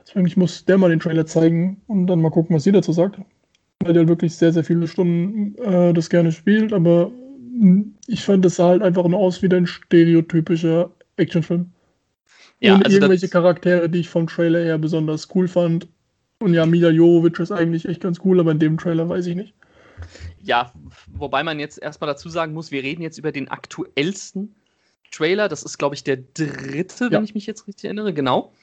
[0.09, 2.91] Deswegen, ich muss der mal den Trailer zeigen und dann mal gucken, was sie dazu
[2.91, 3.19] sagt.
[3.81, 7.11] Weil der wirklich sehr, sehr viele Stunden äh, das gerne spielt, aber
[7.59, 11.71] hm, ich fand, das sah halt einfach nur aus wie ein stereotypischer Actionfilm.
[12.59, 15.87] Ja, Ohne also irgendwelche Charaktere, die ich vom Trailer her besonders cool fand.
[16.39, 19.35] Und ja, Mila Jovovich ist eigentlich echt ganz cool, aber in dem Trailer weiß ich
[19.35, 19.53] nicht.
[20.41, 20.73] Ja,
[21.13, 24.55] wobei man jetzt erstmal dazu sagen muss, wir reden jetzt über den aktuellsten
[25.11, 25.49] Trailer.
[25.49, 27.11] Das ist, glaube ich, der dritte, ja.
[27.11, 28.13] wenn ich mich jetzt richtig erinnere.
[28.13, 28.53] Genau.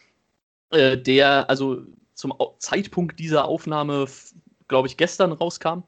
[0.70, 1.82] Äh, der also
[2.14, 4.06] zum Zeitpunkt dieser Aufnahme,
[4.68, 5.82] glaube ich, gestern rauskam.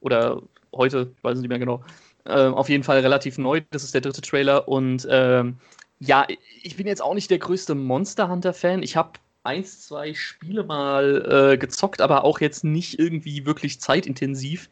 [0.00, 1.84] Oder heute, ich weiß es nicht mehr genau.
[2.24, 3.60] Äh, auf jeden Fall relativ neu.
[3.70, 4.68] Das ist der dritte Trailer.
[4.68, 5.58] Und ähm,
[6.00, 6.26] ja,
[6.62, 8.82] ich bin jetzt auch nicht der größte Monster Hunter-Fan.
[8.82, 9.12] Ich habe
[9.44, 14.68] eins, zwei Spiele mal äh, gezockt, aber auch jetzt nicht irgendwie wirklich zeitintensiv.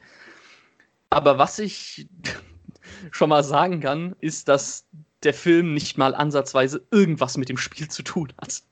[1.10, 2.08] Aber was ich
[3.10, 4.86] schon mal sagen kann, ist, dass
[5.22, 8.62] der Film nicht mal ansatzweise irgendwas mit dem Spiel zu tun hat.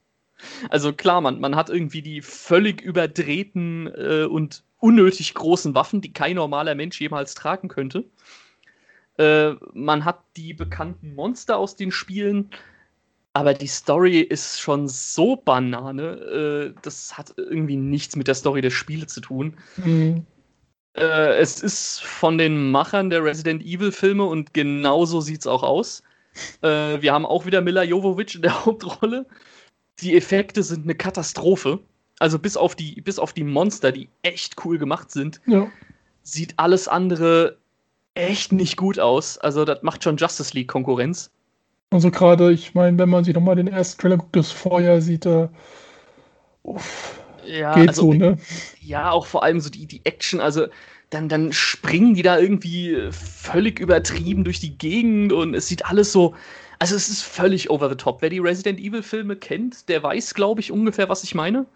[0.71, 6.13] Also klar, man, man hat irgendwie die völlig überdrehten äh, und unnötig großen Waffen, die
[6.13, 8.05] kein normaler Mensch jemals tragen könnte.
[9.17, 12.51] Äh, man hat die bekannten Monster aus den Spielen,
[13.33, 18.61] aber die Story ist schon so Banane, äh, das hat irgendwie nichts mit der Story
[18.61, 19.57] der Spiele zu tun.
[19.77, 20.27] Mhm.
[20.95, 25.63] Äh, es ist von den Machern der Resident Evil Filme und genauso sieht es auch
[25.63, 26.03] aus.
[26.63, 29.27] Äh, wir haben auch wieder Mila Jovovich in der Hauptrolle
[30.01, 31.81] die Effekte sind eine Katastrophe.
[32.19, 35.69] Also bis auf die, bis auf die Monster, die echt cool gemacht sind, ja.
[36.23, 37.59] sieht alles andere
[38.15, 39.39] echt nicht gut aus.
[39.39, 41.31] Also das macht schon Justice League Konkurrenz.
[41.91, 45.27] Also gerade, ich meine, wenn man sich nochmal den ersten Trailer guckt, das Vorjahr sieht
[45.27, 45.51] er.
[46.63, 48.39] Uff, ja, geht also, so, ne?
[48.81, 50.67] Ja, auch vor allem so die, die Action, also
[51.11, 56.11] dann, dann springen die da irgendwie völlig übertrieben durch die Gegend und es sieht alles
[56.11, 56.35] so,
[56.79, 58.23] also es ist völlig over the top.
[58.23, 61.67] Wer die Resident Evil Filme kennt, der weiß, glaube ich, ungefähr, was ich meine.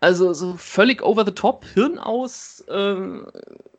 [0.00, 2.60] Also so völlig over the top, Hirn aus.
[2.68, 2.96] Äh,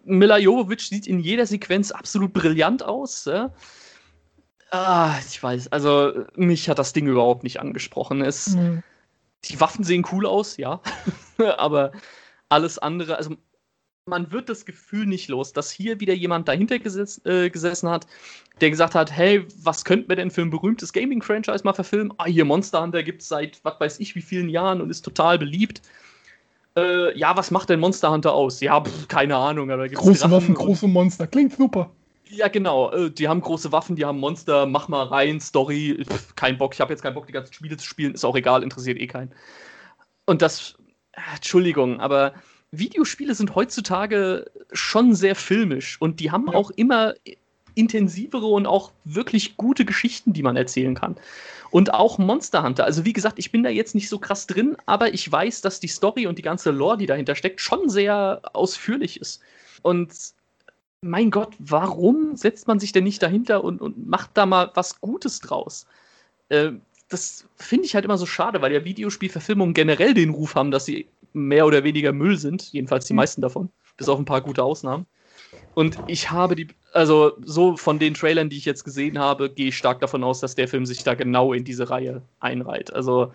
[0.04, 3.26] Mila Jovovich sieht in jeder Sequenz absolut brillant aus.
[3.26, 3.52] Ja?
[4.72, 8.22] Ah, ich weiß, also mich hat das Ding überhaupt nicht angesprochen.
[8.22, 8.84] Es, mhm.
[9.46, 10.82] Die Waffen sehen cool aus, ja.
[11.58, 11.92] Aber
[12.50, 13.36] alles andere, also
[14.08, 18.08] man wird das Gefühl nicht los, dass hier wieder jemand dahinter gesetz, äh, gesessen hat,
[18.62, 22.14] der gesagt hat, hey, was könnten wir denn für ein berühmtes Gaming-Franchise mal verfilmen?
[22.18, 25.04] Ah, hier Monster Hunter gibt es seit was weiß ich wie vielen Jahren und ist
[25.04, 25.82] total beliebt.
[26.76, 28.62] Äh, ja, was macht denn Monster Hunter aus?
[28.62, 29.72] Ja, pff, keine Ahnung.
[29.72, 31.28] Aber große Drachen Waffen, große Monster.
[31.28, 31.90] Klingt super.
[32.30, 32.92] Ja, genau.
[32.92, 36.04] Äh, die haben große Waffen, die haben Monster, mach mal rein, Story.
[36.08, 36.74] Pff, kein Bock.
[36.74, 38.14] Ich habe jetzt keinen Bock, die ganzen Spiele zu spielen.
[38.14, 39.32] Ist auch egal, interessiert eh keinen.
[40.26, 40.76] Und das,
[41.14, 42.34] äh, Entschuldigung, aber
[42.72, 46.54] Videospiele sind heutzutage schon sehr filmisch und die haben ja.
[46.54, 47.14] auch immer
[47.76, 51.16] intensivere und auch wirklich gute Geschichten, die man erzählen kann.
[51.70, 52.86] Und auch Monster Hunter.
[52.86, 55.80] Also wie gesagt, ich bin da jetzt nicht so krass drin, aber ich weiß, dass
[55.80, 59.42] die Story und die ganze Lore, die dahinter steckt, schon sehr ausführlich ist.
[59.84, 60.12] Und
[61.02, 65.00] mein Gott, warum setzt man sich denn nicht dahinter und, und macht da mal was
[65.00, 65.86] Gutes draus?
[66.50, 66.72] Äh,
[67.10, 70.86] das finde ich halt immer so schade, weil ja Videospielverfilmungen generell den Ruf haben, dass
[70.86, 73.18] sie mehr oder weniger Müll sind, jedenfalls die mhm.
[73.18, 75.06] meisten davon, bis auf ein paar gute Ausnahmen.
[75.74, 79.68] Und ich habe die, also so von den Trailern, die ich jetzt gesehen habe, gehe
[79.68, 82.94] ich stark davon aus, dass der Film sich da genau in diese Reihe einreiht.
[82.94, 83.32] Also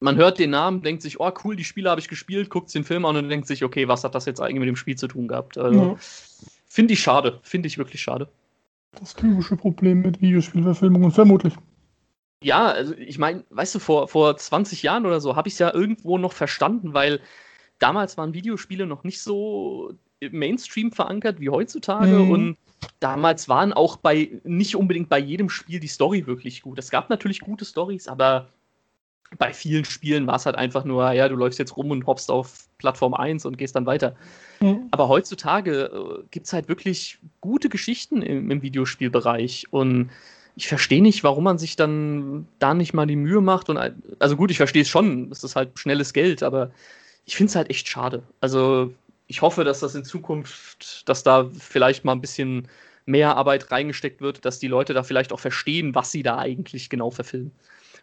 [0.00, 2.84] man hört den Namen, denkt sich, oh cool, die Spiele habe ich gespielt, guckt den
[2.84, 5.08] Film an und denkt sich, okay, was hat das jetzt eigentlich mit dem Spiel zu
[5.08, 5.58] tun gehabt?
[5.58, 5.96] Also, ja.
[6.66, 8.28] Finde ich schade, finde ich wirklich schade.
[8.98, 11.54] Das typische Problem mit Videospielverfilmungen, vermutlich.
[12.44, 15.58] Ja, also ich meine, weißt du, vor, vor 20 Jahren oder so habe ich es
[15.60, 17.20] ja irgendwo noch verstanden, weil
[17.78, 19.94] damals waren Videospiele noch nicht so
[20.30, 22.30] Mainstream verankert wie heutzutage mhm.
[22.30, 22.56] und
[23.00, 26.78] damals waren auch bei nicht unbedingt bei jedem Spiel die Story wirklich gut.
[26.78, 28.50] Es gab natürlich gute Stories, aber
[29.38, 32.30] bei vielen Spielen war es halt einfach nur, ja, du läufst jetzt rum und hoppst
[32.30, 34.16] auf Plattform 1 und gehst dann weiter.
[34.60, 34.88] Mhm.
[34.90, 40.10] Aber heutzutage äh, gibt es halt wirklich gute Geschichten im, im Videospielbereich und
[40.56, 43.68] ich verstehe nicht, warum man sich dann da nicht mal die Mühe macht.
[43.68, 43.78] Und
[44.18, 46.70] also gut, ich verstehe es schon, es ist halt schnelles Geld, aber
[47.24, 48.22] ich finde es halt echt schade.
[48.40, 48.92] Also
[49.26, 52.68] ich hoffe, dass das in Zukunft, dass da vielleicht mal ein bisschen
[53.06, 56.88] mehr Arbeit reingesteckt wird, dass die Leute da vielleicht auch verstehen, was sie da eigentlich
[56.88, 57.52] genau verfilmen.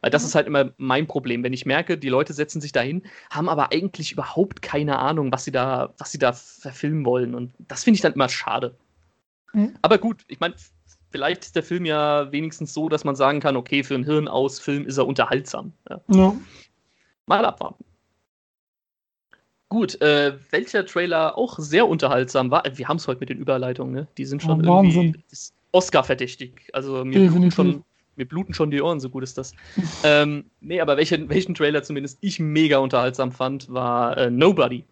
[0.01, 0.27] Weil das mhm.
[0.27, 3.71] ist halt immer mein Problem, wenn ich merke, die Leute setzen sich dahin, haben aber
[3.71, 7.33] eigentlich überhaupt keine Ahnung, was sie da, was sie da verfilmen wollen.
[7.33, 8.75] Und das finde ich dann immer schade.
[9.53, 9.75] Mhm.
[9.81, 10.55] Aber gut, ich meine,
[11.11, 14.27] vielleicht ist der Film ja wenigstens so, dass man sagen kann, okay, für einen Hirn
[14.27, 15.73] aus Film ist er unterhaltsam.
[15.89, 16.01] Ja.
[16.07, 16.35] Ja.
[17.27, 17.83] Mal abwarten.
[19.69, 23.93] Gut, äh, welcher Trailer auch sehr unterhaltsam war, wir haben es heute mit den Überleitungen,
[23.93, 24.07] ne?
[24.17, 25.13] Die sind schon oh, irgendwie
[25.71, 26.69] Oscar-verdächtig.
[26.73, 27.83] Also mir bluten, schon,
[28.17, 29.53] mir bluten schon die Ohren, so gut ist das.
[30.03, 34.83] ähm, nee, aber welchen, welchen Trailer zumindest ich mega unterhaltsam fand, war äh, Nobody.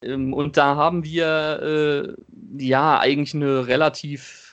[0.00, 4.43] Ähm, und da haben wir äh, ja eigentlich eine relativ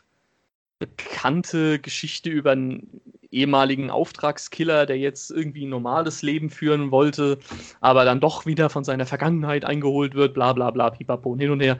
[0.81, 7.37] bekannte Geschichte über einen ehemaligen Auftragskiller, der jetzt irgendwie ein normales Leben führen wollte,
[7.79, 11.61] aber dann doch wieder von seiner Vergangenheit eingeholt wird, bla bla bla, pipapo, hin und
[11.61, 11.77] her.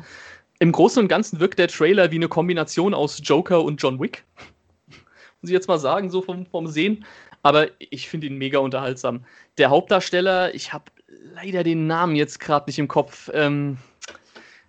[0.60, 4.24] Im Großen und Ganzen wirkt der Trailer wie eine Kombination aus Joker und John Wick.
[4.88, 7.04] Muss ich jetzt mal sagen, so vom, vom Sehen.
[7.44, 9.26] Aber ich finde ihn mega unterhaltsam.
[9.58, 10.86] Der Hauptdarsteller, ich habe
[11.34, 13.32] leider den Namen jetzt gerade nicht im Kopf.
[13.34, 13.78] Ähm,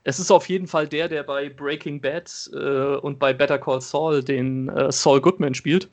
[0.05, 3.81] es ist auf jeden Fall der, der bei Breaking Bad äh, und bei Better Call
[3.81, 5.88] Saul den äh, Saul Goodman spielt.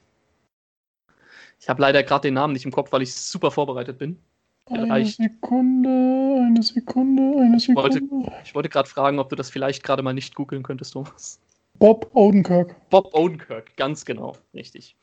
[1.60, 4.18] Ich habe leider gerade den Namen nicht im Kopf, weil ich super vorbereitet bin.
[4.68, 5.90] Eine Sekunde,
[6.46, 7.98] eine Sekunde, eine Sekunde.
[7.98, 10.94] Ich wollte, ich wollte gerade fragen, ob du das vielleicht gerade mal nicht googeln könntest,
[10.94, 11.40] Thomas.
[11.80, 12.76] Bob Odenkirk.
[12.90, 14.96] Bob Odenkirk, ganz genau, richtig.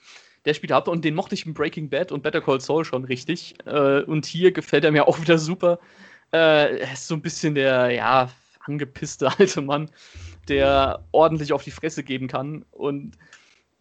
[0.44, 3.04] Der spielt Haupt und den mochte ich in Breaking Bad und Better Call Saul schon
[3.04, 3.54] richtig.
[3.66, 5.80] Äh, und hier gefällt er mir auch wieder super.
[6.32, 8.30] Äh, er ist so ein bisschen der, ja,
[8.66, 9.90] angepisste alte Mann,
[10.48, 12.64] der ordentlich auf die Fresse geben kann.
[12.70, 13.16] Und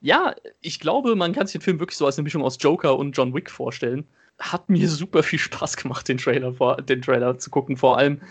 [0.01, 2.97] ja, ich glaube, man kann sich den Film wirklich so als eine Mischung aus Joker
[2.97, 4.05] und John Wick vorstellen.
[4.39, 7.77] Hat mir super viel Spaß gemacht, den Trailer, vor, den Trailer zu gucken.
[7.77, 8.21] Vor allem,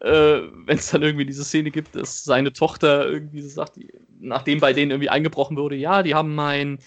[0.00, 3.78] äh, wenn es dann irgendwie diese Szene gibt, dass seine Tochter irgendwie sagt,
[4.18, 6.78] nachdem bei denen irgendwie eingebrochen wurde, ja, die haben mein,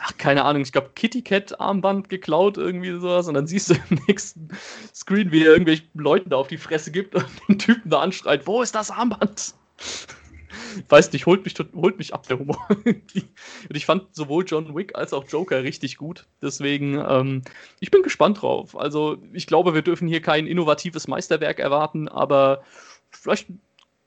[0.00, 3.28] ach, keine Ahnung, ich glaube, Kitty Cat Armband geklaut, irgendwie sowas.
[3.28, 4.48] Und dann siehst du im nächsten
[4.94, 8.46] Screen, wie er irgendwelchen Leuten da auf die Fresse gibt und den Typen da anschreit,
[8.46, 9.54] wo ist das Armband?
[10.88, 12.66] weiß nicht, holt mich, holt mich ab, der Humor.
[12.68, 16.26] und ich fand sowohl John Wick als auch Joker richtig gut.
[16.42, 17.42] Deswegen, ähm,
[17.80, 18.78] ich bin gespannt drauf.
[18.78, 22.62] Also, ich glaube, wir dürfen hier kein innovatives Meisterwerk erwarten, aber
[23.10, 23.60] vielleicht einen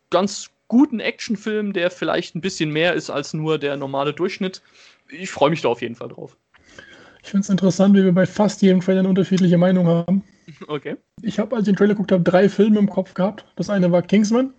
[0.09, 4.61] ganz guten Actionfilm, der vielleicht ein bisschen mehr ist als nur der normale Durchschnitt.
[5.11, 6.37] Ich freue mich da auf jeden Fall drauf.
[7.23, 10.23] Ich finde es interessant, wie wir bei fast jedem Trailer eine unterschiedliche Meinung haben.
[10.67, 10.97] Okay.
[11.21, 13.45] Ich habe, als ich den Trailer geguckt habe, drei Filme im Kopf gehabt.
[13.55, 14.53] Das eine war Kingsman.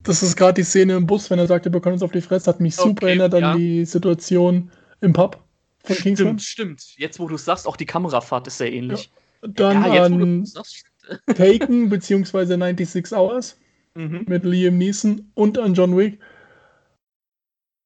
[0.00, 2.20] Das ist gerade die Szene im Bus, wenn er sagt, wir können uns auf die
[2.20, 3.56] Fresse, hat mich super okay, erinnert an ja.
[3.56, 4.70] die Situation
[5.00, 5.42] im Pub
[5.82, 6.38] von stimmt, Kingsman.
[6.38, 9.10] Stimmt, Jetzt, wo du es sagst, auch die Kamerafahrt ist sehr ähnlich.
[9.42, 9.48] Ja.
[9.48, 10.44] Dann ja, an
[11.34, 13.58] Taken beziehungsweise 96 Hours
[13.94, 14.24] mhm.
[14.26, 16.20] mit Liam Neeson und an John Wick.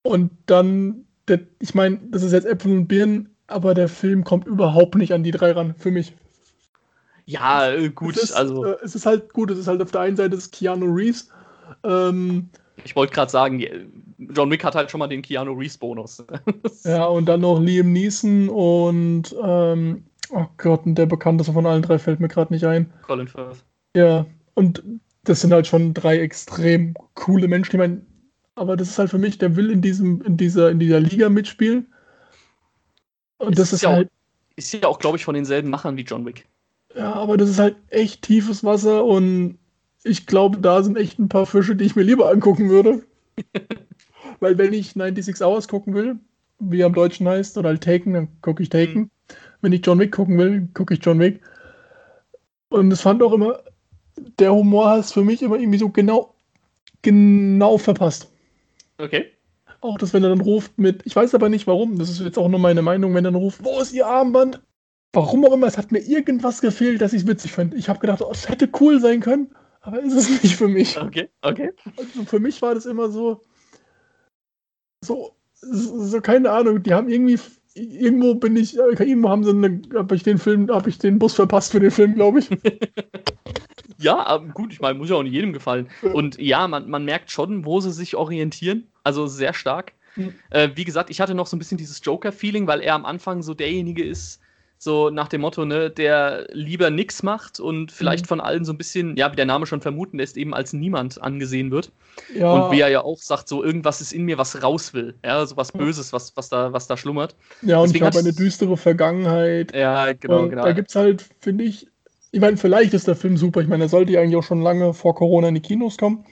[0.03, 4.47] Und dann, der, ich meine, das ist jetzt Äpfel und Birnen, aber der Film kommt
[4.47, 6.15] überhaupt nicht an die drei ran, für mich.
[7.25, 8.65] Ja, äh, gut, es ist, also.
[8.65, 11.29] Äh, es ist halt gut, es ist halt auf der einen Seite das Keanu Reeves
[11.85, 12.51] ähm,
[12.85, 13.63] ich wollte gerade sagen,
[14.19, 16.25] John Wick hat halt schon mal den Keanu Reeves Bonus.
[16.85, 21.83] ja, und dann noch Liam Neeson und ähm, oh Gott, und der bekannteste von allen
[21.83, 22.93] drei fällt mir gerade nicht ein.
[23.03, 23.65] Colin Firth.
[23.97, 24.83] Ja, und
[25.25, 27.77] das sind halt schon drei extrem coole Menschen.
[27.77, 28.03] Ich meine,
[28.55, 31.29] aber das ist halt für mich, der will in diesem, in dieser, in dieser Liga
[31.29, 31.93] mitspielen.
[33.39, 34.09] Und es das ist, ist ja halt.
[34.09, 36.47] Auch, ist ja auch, glaube ich, von denselben Machern wie John Wick.
[36.95, 39.59] Ja, aber das ist halt echt tiefes Wasser und
[40.05, 43.03] ich glaube, da sind echt ein paar Fische, die ich mir lieber angucken würde.
[44.41, 46.17] Weil wenn ich 96 Hours gucken will,
[46.59, 49.03] wie er im Deutschen heißt, oder halt Taken, dann gucke ich Taken.
[49.03, 49.11] Mhm.
[49.63, 51.41] Wenn ich John Wick gucken will, gucke ich John Wick.
[52.69, 53.61] Und es fand auch immer,
[54.39, 56.35] der Humor ist für mich immer irgendwie so genau,
[57.03, 58.32] genau verpasst.
[59.03, 59.33] Okay.
[59.81, 62.39] Auch das, wenn er dann ruft mit, ich weiß aber nicht warum, das ist jetzt
[62.39, 64.63] auch nur meine Meinung, wenn er dann ruft, wo ist Ihr Armband?
[65.13, 67.75] Warum auch immer, es hat mir irgendwas gefehlt, dass ich es witzig fand.
[67.75, 70.97] Ich habe gedacht, oh, es hätte cool sein können, aber ist es nicht für mich.
[70.97, 71.73] Okay, okay.
[71.99, 73.43] Also für mich war das immer so,
[75.05, 77.41] so, so keine Ahnung, die haben irgendwie,
[77.75, 81.35] irgendwo bin ich, irgendwo haben sie eine, habe ich den Film, habe ich den Bus
[81.35, 82.49] verpasst für den Film, glaube ich.
[83.99, 85.89] ja, gut, ich meine, muss ja auch nicht jedem gefallen.
[86.13, 89.93] Und ja, man, man merkt schon, wo sie sich orientieren, also sehr stark.
[90.17, 90.35] Mhm.
[90.51, 93.43] Äh, wie gesagt, ich hatte noch so ein bisschen dieses Joker-Feeling, weil er am Anfang
[93.43, 94.41] so derjenige ist,
[94.83, 98.29] so nach dem Motto, ne, der lieber nichts macht und vielleicht mhm.
[98.29, 101.23] von allen so ein bisschen, ja, wie der Name schon vermuten lässt, eben als niemand
[101.23, 101.93] angesehen wird.
[102.35, 102.53] Ja.
[102.53, 105.15] Und wie er ja auch sagt, so irgendwas ist in mir, was raus will.
[105.25, 107.37] Ja, so was Böses, was, was, da, was da schlummert.
[107.63, 109.73] Ja, und Deswegen ich habe eine düstere Vergangenheit.
[109.73, 110.65] Ja, genau, und genau.
[110.65, 111.87] Da gibt es halt, finde ich,
[112.33, 113.61] ich meine, vielleicht ist der Film super.
[113.61, 116.25] Ich meine, er sollte ja eigentlich auch schon lange vor Corona in die Kinos kommen.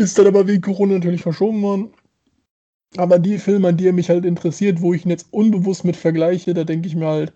[0.00, 1.92] Ist dann aber wegen Corona natürlich verschoben worden.
[2.96, 5.94] Aber die Filme, an die er mich halt interessiert, wo ich ihn jetzt unbewusst mit
[5.94, 7.34] vergleiche, da denke ich mir halt,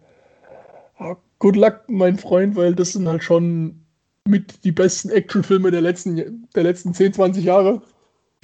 [0.98, 3.85] oh, good luck, mein Freund, weil das sind halt schon
[4.27, 7.83] mit die besten Actionfilme der letzten, der letzten 10, 20 Jahre.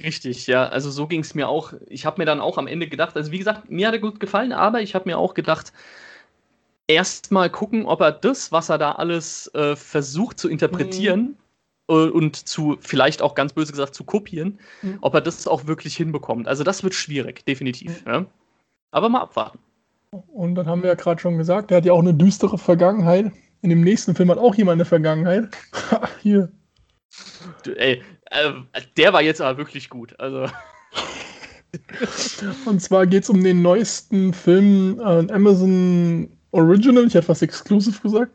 [0.03, 0.67] Richtig, ja.
[0.67, 1.73] Also so ging es mir auch.
[1.87, 4.19] Ich habe mir dann auch am Ende gedacht, also wie gesagt, mir hat er gut
[4.19, 5.73] gefallen, aber ich habe mir auch gedacht,
[6.85, 11.37] erstmal gucken, ob er das, was er da alles äh, versucht zu interpretieren, mhm.
[11.91, 14.99] Äh, und zu, vielleicht auch ganz böse gesagt, zu kopieren, mhm.
[15.01, 16.47] ob er das auch wirklich hinbekommt.
[16.47, 18.05] Also das wird schwierig, definitiv.
[18.05, 18.11] Mhm.
[18.11, 18.25] Ja.
[18.91, 19.59] Aber mal abwarten.
[20.27, 23.31] Und dann haben wir ja gerade schon gesagt, er hat ja auch eine düstere Vergangenheit.
[23.61, 25.49] In dem nächsten Film hat auch jemand eine Vergangenheit.
[26.21, 26.51] Hier.
[27.63, 28.01] Du, ey,
[28.31, 28.51] äh,
[28.97, 30.17] der war jetzt aber wirklich gut.
[30.19, 30.47] Also.
[32.65, 38.01] Und zwar geht es um den neuesten Film, äh, Amazon Original, ich hätte fast Exclusive
[38.01, 38.33] gesagt.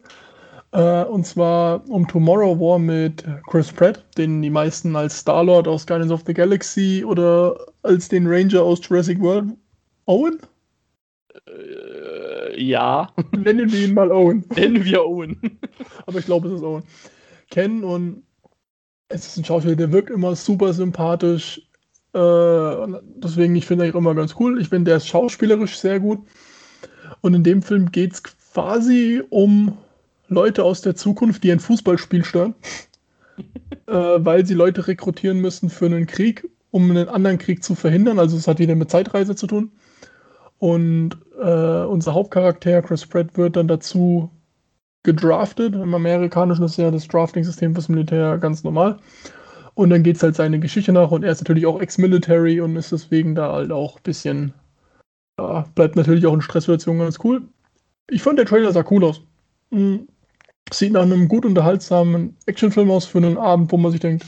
[0.72, 5.86] Äh, und zwar um Tomorrow War mit Chris Pratt, den die meisten als Star-Lord aus
[5.86, 9.56] Guardians of the Galaxy oder als den Ranger aus Jurassic World.
[10.06, 10.38] Owen?
[11.46, 13.10] Äh, ja.
[13.36, 14.44] Nennen wir ihn mal Owen.
[14.54, 15.58] Nennen wir Owen.
[16.06, 16.84] Aber ich glaube, es ist Owen.
[17.50, 18.22] Kennen und
[19.08, 21.60] es ist ein Schauspieler, der wirkt immer super sympathisch.
[22.12, 24.60] Äh, deswegen, ich finde ihn immer ganz cool.
[24.60, 26.26] Ich finde, der ist schauspielerisch sehr gut.
[27.20, 29.76] Und in dem Film geht es quasi um
[30.28, 32.54] Leute aus der Zukunft, die ein Fußballspiel stören,
[33.86, 38.18] äh, weil sie Leute rekrutieren müssen für einen Krieg, um einen anderen Krieg zu verhindern.
[38.18, 39.70] Also es hat wieder mit Zeitreise zu tun.
[40.58, 44.30] Und äh, unser Hauptcharakter, Chris Pratt, wird dann dazu
[45.02, 45.74] gedraftet.
[45.74, 48.98] Im Amerikanischen ist ja das Drafting-System fürs Militär ganz normal.
[49.74, 52.76] Und dann geht es halt seine Geschichte nach und er ist natürlich auch Ex-Military und
[52.76, 54.54] ist deswegen da halt auch ein bisschen,
[55.38, 57.42] ja, bleibt natürlich auch in Stresssituationen ganz cool.
[58.08, 59.20] Ich fand der Trailer sah cool aus.
[59.70, 60.08] Mhm.
[60.72, 64.24] Sieht nach einem gut unterhaltsamen Actionfilm aus für einen Abend, wo man sich denkt,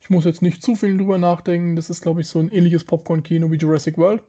[0.00, 1.76] ich muss jetzt nicht zu viel drüber nachdenken.
[1.76, 4.22] Das ist, glaube ich, so ein ähnliches Popcorn-Kino wie Jurassic World.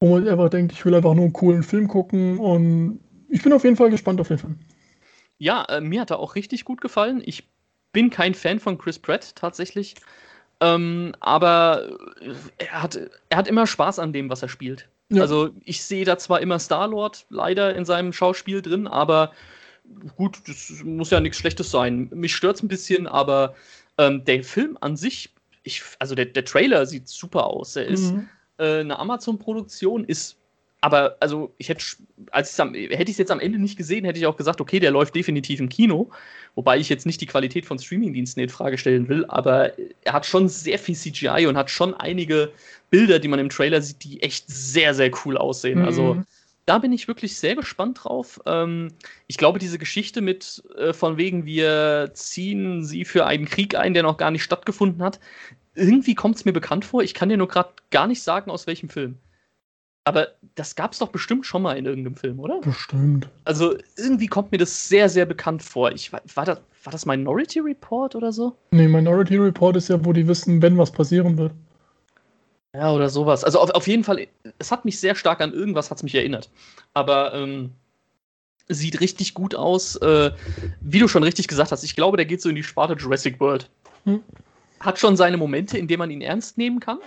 [0.00, 3.52] Wo man einfach denkt, ich will einfach nur einen coolen Film gucken und ich bin
[3.52, 4.58] auf jeden Fall gespannt auf den Film.
[5.38, 7.22] Ja, äh, mir hat er auch richtig gut gefallen.
[7.24, 7.48] Ich
[7.92, 9.96] bin kein Fan von Chris Pratt tatsächlich.
[10.60, 11.98] Ähm, aber
[12.58, 14.88] er hat, er hat immer Spaß an dem, was er spielt.
[15.10, 15.22] Ja.
[15.22, 19.32] Also ich sehe da zwar immer Star-Lord leider in seinem Schauspiel drin, aber
[20.16, 22.08] gut, das muss ja nichts Schlechtes sein.
[22.12, 23.54] Mich stört es ein bisschen, aber
[23.98, 25.30] ähm, der Film an sich,
[25.62, 27.76] ich, also der, der Trailer sieht super aus.
[27.76, 28.28] Er ist mhm.
[28.58, 30.36] äh, eine Amazon-Produktion, ist
[30.84, 31.82] aber also ich hätte,
[32.30, 34.80] als am, hätte ich es jetzt am Ende nicht gesehen, hätte ich auch gesagt, okay,
[34.80, 36.10] der läuft definitiv im Kino.
[36.56, 40.26] Wobei ich jetzt nicht die Qualität von Streamingdiensten in Frage stellen will, aber er hat
[40.26, 42.52] schon sehr viel CGI und hat schon einige
[42.90, 45.78] Bilder, die man im Trailer sieht, die echt sehr, sehr cool aussehen.
[45.78, 45.84] Mhm.
[45.86, 46.22] Also
[46.66, 48.40] da bin ich wirklich sehr gespannt drauf.
[48.46, 48.92] Ähm,
[49.26, 53.94] ich glaube, diese Geschichte mit äh, von wegen, wir ziehen sie für einen Krieg ein,
[53.94, 55.20] der noch gar nicht stattgefunden hat,
[55.74, 57.02] irgendwie kommt es mir bekannt vor.
[57.02, 59.18] Ich kann dir nur gerade gar nicht sagen, aus welchem Film.
[60.06, 62.60] Aber das gab es doch bestimmt schon mal in irgendeinem Film, oder?
[62.60, 63.28] Bestimmt.
[63.44, 65.92] Also irgendwie kommt mir das sehr, sehr bekannt vor.
[65.92, 68.54] Ich, war, das, war das Minority Report oder so?
[68.70, 71.52] Nee, Minority Report ist ja, wo die wissen, wenn was passieren wird.
[72.74, 73.44] Ja, oder sowas.
[73.44, 74.26] Also auf, auf jeden Fall,
[74.58, 76.50] es hat mich sehr stark an irgendwas hat's mich erinnert.
[76.92, 77.70] Aber ähm,
[78.68, 79.96] sieht richtig gut aus.
[79.96, 80.32] Äh,
[80.80, 83.38] wie du schon richtig gesagt hast, ich glaube, der geht so in die Sparte Jurassic
[83.40, 83.70] World.
[84.04, 84.22] Hm.
[84.80, 86.98] Hat schon seine Momente, in denen man ihn ernst nehmen kann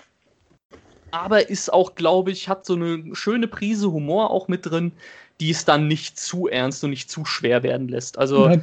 [1.12, 4.92] aber ist auch, glaube ich, hat so eine schöne Prise Humor auch mit drin,
[5.40, 8.18] die es dann nicht zu ernst und nicht zu schwer werden lässt.
[8.18, 8.58] Also ja,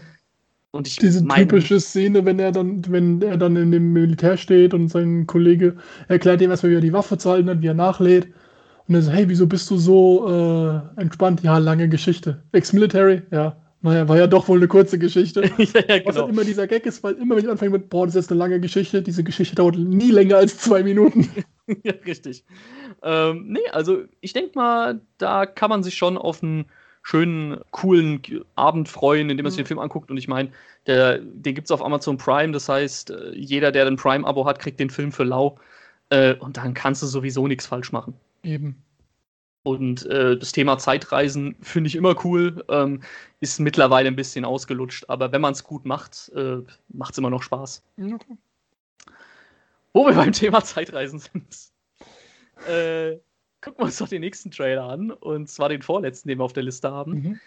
[0.74, 4.36] und ich diese mein, typische Szene, wenn er dann, wenn er dann in dem Militär
[4.36, 5.76] steht und sein Kollege
[6.08, 8.26] erklärt ihm erstmal, wie er die Waffe zu halten hat, wie er nachlädt.
[8.88, 11.42] Und er so, hey, wieso bist du so äh, entspannt?
[11.42, 12.42] Ja, lange Geschichte.
[12.52, 13.22] Ex-Military?
[13.30, 13.56] Ja.
[13.82, 15.42] Naja, war ja doch wohl eine kurze Geschichte.
[15.58, 16.06] ja, ja, genau.
[16.06, 18.22] Was halt immer dieser Gag ist, weil immer wenn ich anfange mit, boah, das ist
[18.22, 21.28] jetzt eine lange Geschichte, diese Geschichte dauert nie länger als zwei Minuten.
[21.84, 22.44] ja, richtig.
[23.02, 26.64] Ähm, nee, also ich denke mal, da kann man sich schon auf einen
[27.04, 28.20] schönen, coolen
[28.56, 29.68] Abend freuen, indem man sich den mhm.
[29.68, 30.10] Film anguckt.
[30.10, 30.50] Und ich meine,
[30.86, 32.52] den gibt es auf Amazon Prime.
[32.52, 35.58] Das heißt, äh, jeder, der ein Prime-Abo hat, kriegt den Film für lau.
[36.08, 38.14] Äh, und dann kannst du sowieso nichts falsch machen.
[38.42, 38.82] Eben.
[39.62, 42.64] Und äh, das Thema Zeitreisen finde ich immer cool.
[42.68, 43.02] Ähm,
[43.40, 47.30] ist mittlerweile ein bisschen ausgelutscht, aber wenn man es gut macht, äh, macht es immer
[47.30, 47.82] noch Spaß.
[47.98, 48.36] Okay.
[49.92, 51.70] Wo wir beim Thema Zeitreisen sind.
[52.68, 53.18] Äh,
[53.64, 56.52] gucken wir uns doch den nächsten Trailer an, und zwar den vorletzten, den wir auf
[56.52, 57.12] der Liste haben.
[57.12, 57.40] Mhm.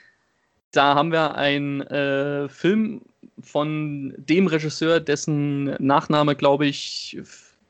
[0.72, 3.02] Da haben wir einen äh, Film
[3.40, 7.20] von dem Regisseur, dessen Nachname, glaube ich,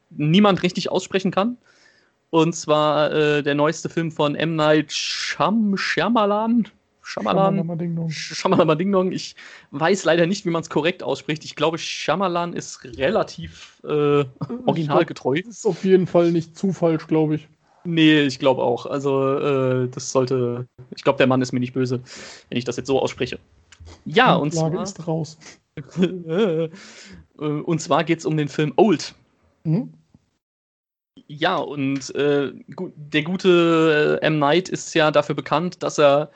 [0.10, 1.58] niemand richtig aussprechen kann.
[2.30, 4.56] Und zwar äh, der neueste Film von M.
[4.56, 6.68] Night Sham Shyamalan.
[7.02, 7.56] Shyamalan.
[8.10, 9.12] Shyamalan Ding Dong.
[9.12, 9.36] Ich
[9.72, 11.46] weiß leider nicht, wie man es korrekt ausspricht.
[11.46, 14.26] Ich glaube, Shyamalan ist relativ äh,
[14.66, 15.36] originalgetreu.
[15.38, 17.48] Ist auf jeden Fall nicht zu falsch, glaube ich.
[17.90, 18.86] Nee, ich glaube auch.
[18.86, 20.68] Also, äh, das sollte.
[20.94, 22.02] Ich glaube, der Mann ist mir nicht böse,
[22.50, 23.40] wenn ich das jetzt so ausspreche.
[24.04, 24.84] Ja, und zwar.
[24.84, 25.38] ist raus.
[27.40, 29.14] Äh, und zwar geht es um den Film Old.
[29.64, 29.94] Mhm.
[31.28, 32.52] Ja, und äh,
[32.96, 34.40] der gute äh, M.
[34.40, 36.32] Night ist ja dafür bekannt, dass er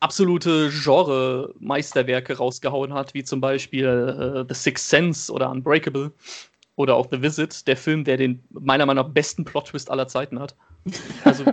[0.00, 6.12] absolute Genre-Meisterwerke rausgehauen hat, wie zum Beispiel äh, The Sixth Sense oder Unbreakable
[6.76, 10.38] oder auch The Visit, der Film, der den meiner Meinung nach besten Plot-Twist aller Zeiten
[10.38, 10.54] hat.
[11.24, 11.44] Also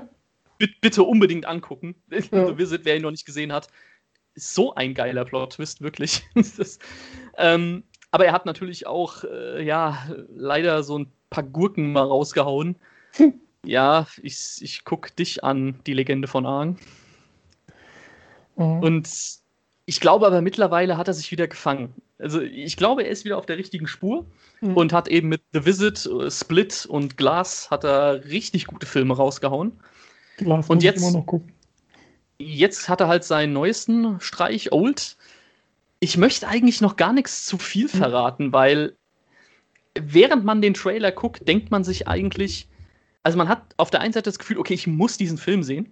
[0.81, 1.95] bitte unbedingt angucken.
[2.31, 2.47] Ja.
[2.47, 3.67] The Visit, wer ihn noch nicht gesehen hat,
[4.35, 6.23] ist so ein geiler Plot-Twist, wirklich.
[6.35, 6.79] das,
[7.37, 12.75] ähm, aber er hat natürlich auch, äh, ja, leider so ein paar Gurken mal rausgehauen.
[13.65, 16.77] ja, ich, ich guck dich an, die Legende von Aang.
[18.55, 18.79] Mhm.
[18.79, 19.09] Und
[19.85, 21.93] ich glaube aber mittlerweile hat er sich wieder gefangen.
[22.17, 24.25] Also ich glaube, er ist wieder auf der richtigen Spur
[24.61, 24.75] mhm.
[24.77, 29.15] und hat eben mit The Visit, äh, Split und Glass hat er richtig gute Filme
[29.15, 29.73] rausgehauen.
[30.37, 31.03] Glass und jetzt,
[32.37, 35.17] jetzt hat er halt seinen neuesten Streich, Old.
[35.99, 37.97] Ich möchte eigentlich noch gar nichts zu viel mhm.
[37.97, 38.53] verraten, mhm.
[38.53, 38.95] weil
[39.99, 42.67] während man den Trailer guckt, denkt man sich eigentlich,
[43.23, 45.91] also man hat auf der einen Seite das Gefühl, okay, ich muss diesen Film sehen.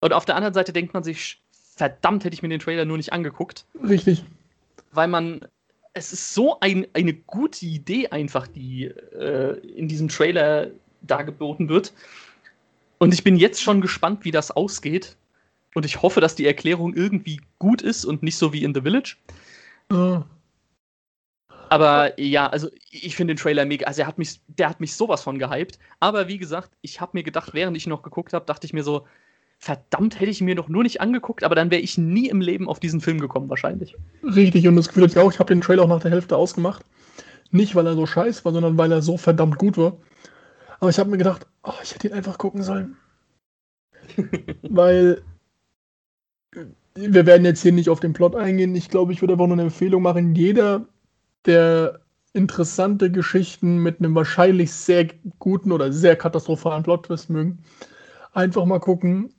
[0.00, 1.43] Und auf der anderen Seite denkt man sich,
[1.74, 3.66] verdammt, hätte ich mir den Trailer nur nicht angeguckt.
[3.82, 4.24] Richtig.
[4.92, 5.46] Weil man,
[5.92, 10.70] es ist so ein, eine gute Idee einfach, die äh, in diesem Trailer
[11.02, 11.92] dargeboten wird.
[12.98, 15.16] Und ich bin jetzt schon gespannt, wie das ausgeht.
[15.74, 18.82] Und ich hoffe, dass die Erklärung irgendwie gut ist und nicht so wie in The
[18.82, 19.16] Village.
[19.90, 20.22] Oh.
[21.68, 23.86] Aber ja, also ich finde den Trailer mega.
[23.86, 25.80] Also er hat mich, der hat mich sowas von gehypt.
[25.98, 28.84] Aber wie gesagt, ich habe mir gedacht, während ich noch geguckt habe, dachte ich mir
[28.84, 29.06] so,
[29.58, 32.68] verdammt, hätte ich mir doch nur nicht angeguckt, aber dann wäre ich nie im Leben
[32.68, 33.96] auf diesen Film gekommen, wahrscheinlich.
[34.22, 36.36] Richtig, und das Gefühl hatte ich auch, ich habe den Trailer auch nach der Hälfte
[36.36, 36.84] ausgemacht.
[37.50, 39.96] Nicht, weil er so scheiß war, sondern weil er so verdammt gut war.
[40.80, 42.96] Aber ich habe mir gedacht, oh, ich hätte ihn einfach gucken sollen.
[44.62, 45.22] weil
[46.94, 48.74] wir werden jetzt hier nicht auf den Plot eingehen.
[48.74, 50.34] Ich glaube, ich würde einfach nur eine Empfehlung machen.
[50.34, 50.86] Jeder,
[51.46, 52.00] der
[52.32, 57.58] interessante Geschichten mit einem wahrscheinlich sehr guten oder sehr katastrophalen Plot-Twist mögen,
[58.32, 59.32] einfach mal gucken.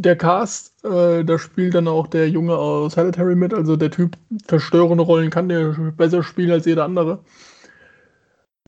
[0.00, 4.16] Der Cast, äh, da spielt dann auch der Junge aus Hereditary mit, also der Typ
[4.46, 7.24] verstörende Rollen kann der besser spielen als jeder andere.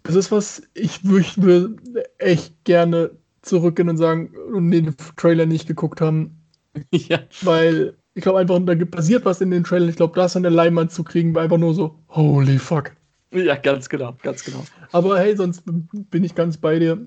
[0.03, 1.77] Das ist was, ich würde
[2.19, 3.13] echt gerne
[3.43, 6.37] zurückgehen und sagen und den Trailer nicht geguckt haben.
[6.93, 7.19] Ja.
[7.43, 9.89] Weil ich glaube einfach, da passiert was in den Trailern.
[9.89, 12.93] Ich glaube, das an der Leinwand zu kriegen, war einfach nur so, holy fuck.
[13.33, 14.65] Ja, ganz genau, ganz genau.
[14.93, 17.07] Aber hey, sonst bin ich ganz bei dir.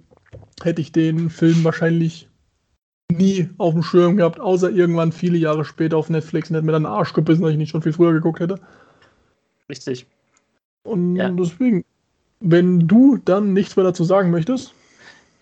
[0.62, 2.30] Hätte ich den Film wahrscheinlich
[3.18, 6.72] nie auf dem Schirm gehabt, außer irgendwann viele Jahre später auf Netflix und hätte mir
[6.72, 8.60] dann den Arsch gebissen, dass ich nicht schon viel früher geguckt hätte.
[9.70, 10.06] Richtig.
[10.84, 11.30] Und ja.
[11.30, 11.86] deswegen,
[12.40, 14.74] wenn du dann nichts mehr dazu sagen möchtest.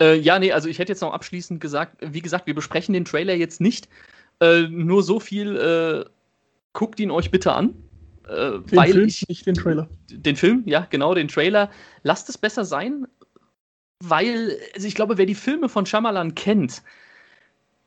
[0.00, 3.04] Äh, ja, nee, also ich hätte jetzt noch abschließend gesagt, wie gesagt, wir besprechen den
[3.04, 3.88] Trailer jetzt nicht.
[4.40, 6.04] Äh, nur so viel, äh,
[6.72, 7.74] guckt ihn euch bitte an.
[8.28, 9.88] Äh, den weil Film, ich, nicht den Trailer.
[10.10, 11.70] Den Film, ja, genau, den Trailer.
[12.02, 13.06] Lasst es besser sein,
[14.00, 16.82] weil, also ich glaube, wer die Filme von Shyamalan kennt,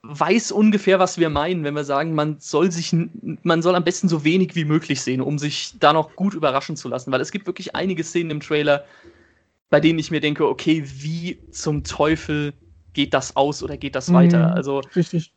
[0.07, 2.95] weiß ungefähr, was wir meinen, wenn wir sagen, man soll sich,
[3.43, 6.75] man soll am besten so wenig wie möglich sehen, um sich da noch gut überraschen
[6.75, 7.11] zu lassen.
[7.11, 8.85] Weil es gibt wirklich einige Szenen im Trailer,
[9.69, 12.53] bei denen ich mir denke, okay, wie zum Teufel
[12.93, 14.49] geht das aus oder geht das weiter?
[14.49, 15.31] Mhm, also richtig.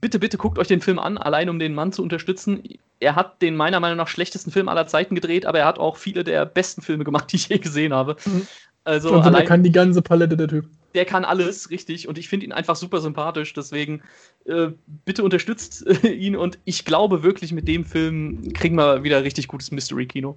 [0.00, 2.62] Bitte, bitte guckt euch den Film an, allein um den Mann zu unterstützen.
[3.00, 5.96] Er hat den meiner Meinung nach schlechtesten Film aller Zeiten gedreht, aber er hat auch
[5.96, 8.16] viele der besten Filme gemacht, die ich je gesehen habe.
[8.24, 8.46] Mhm.
[8.84, 10.66] Also, also allein, er kann die ganze Palette der Typ.
[10.94, 12.08] Der kann alles, richtig.
[12.08, 13.52] Und ich finde ihn einfach super sympathisch.
[13.54, 14.02] Deswegen
[14.44, 14.68] äh,
[15.04, 16.36] bitte unterstützt äh, ihn.
[16.36, 20.36] Und ich glaube wirklich, mit dem Film kriegen wir wieder richtig gutes Mystery-Kino.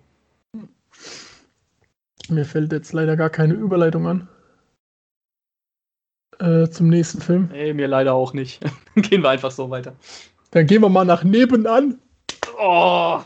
[2.30, 4.28] Mir fällt jetzt leider gar keine Überleitung an.
[6.40, 7.50] Äh, zum nächsten Film.
[7.52, 8.62] Nee, mir leider auch nicht.
[8.96, 9.96] gehen wir einfach so weiter.
[10.52, 12.00] Dann gehen wir mal nach nebenan.
[12.60, 13.22] Oh!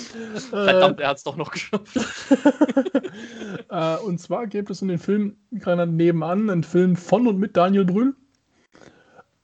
[0.50, 1.96] Verdammt, er hat es doch noch geschafft.
[3.70, 7.56] äh, und zwar gibt es in den Film gerade nebenan einen Film von und mit
[7.56, 8.14] Daniel Brühl.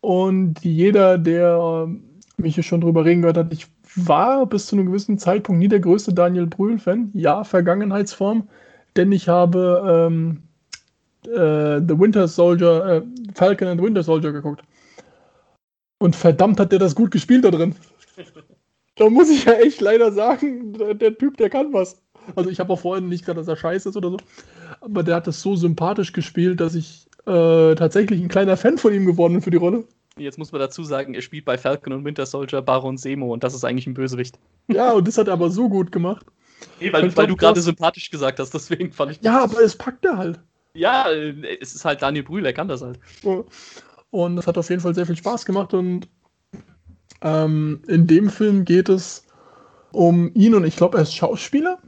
[0.00, 1.88] Und jeder, der
[2.36, 5.68] mich hier schon drüber reden gehört hat, ich war bis zu einem gewissen Zeitpunkt nie
[5.68, 7.10] der größte Daniel Brühl-Fan.
[7.14, 8.48] Ja, Vergangenheitsform,
[8.96, 10.42] denn ich habe ähm,
[11.24, 13.02] äh, The Winter Soldier, äh,
[13.34, 14.62] Falcon and Winter Soldier geguckt.
[15.98, 17.74] Und verdammt hat der das gut gespielt da drin.
[18.98, 22.02] da muss ich ja echt leider sagen, der, der Typ, der kann was.
[22.36, 24.18] Also ich habe auch vorhin nicht gesagt, dass er scheiße ist oder so.
[24.80, 28.92] Aber der hat das so sympathisch gespielt, dass ich äh, tatsächlich ein kleiner Fan von
[28.92, 29.84] ihm geworden bin für die Rolle.
[30.16, 33.44] Jetzt muss man dazu sagen, er spielt bei Falcon und Winter Soldier Baron Semo und
[33.44, 34.38] das ist eigentlich ein Bösewicht.
[34.66, 36.26] Ja, und das hat er aber so gut gemacht.
[36.80, 39.20] Nee, weil, weil du gerade sympathisch gesagt hast, deswegen fand ich.
[39.22, 40.40] Ja, aber es packt er halt.
[40.74, 42.98] Ja, es ist halt Daniel Brühl, er kann das halt.
[44.10, 46.08] Und das hat auf jeden Fall sehr viel Spaß gemacht und
[47.22, 49.26] ähm, in dem Film geht es
[49.92, 51.78] um ihn und ich glaube, er ist Schauspieler.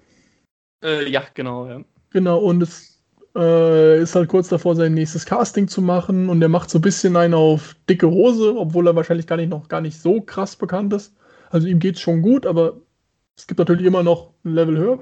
[0.82, 1.80] Äh, ja, genau, ja.
[2.10, 3.00] Genau, und es
[3.36, 6.82] äh, ist halt kurz davor, sein nächstes Casting zu machen und er macht so ein
[6.82, 10.56] bisschen einen auf dicke Hose, obwohl er wahrscheinlich gar nicht noch gar nicht so krass
[10.56, 11.14] bekannt ist.
[11.50, 12.74] Also ihm geht es schon gut, aber
[13.36, 14.98] es gibt natürlich immer noch ein Level höher.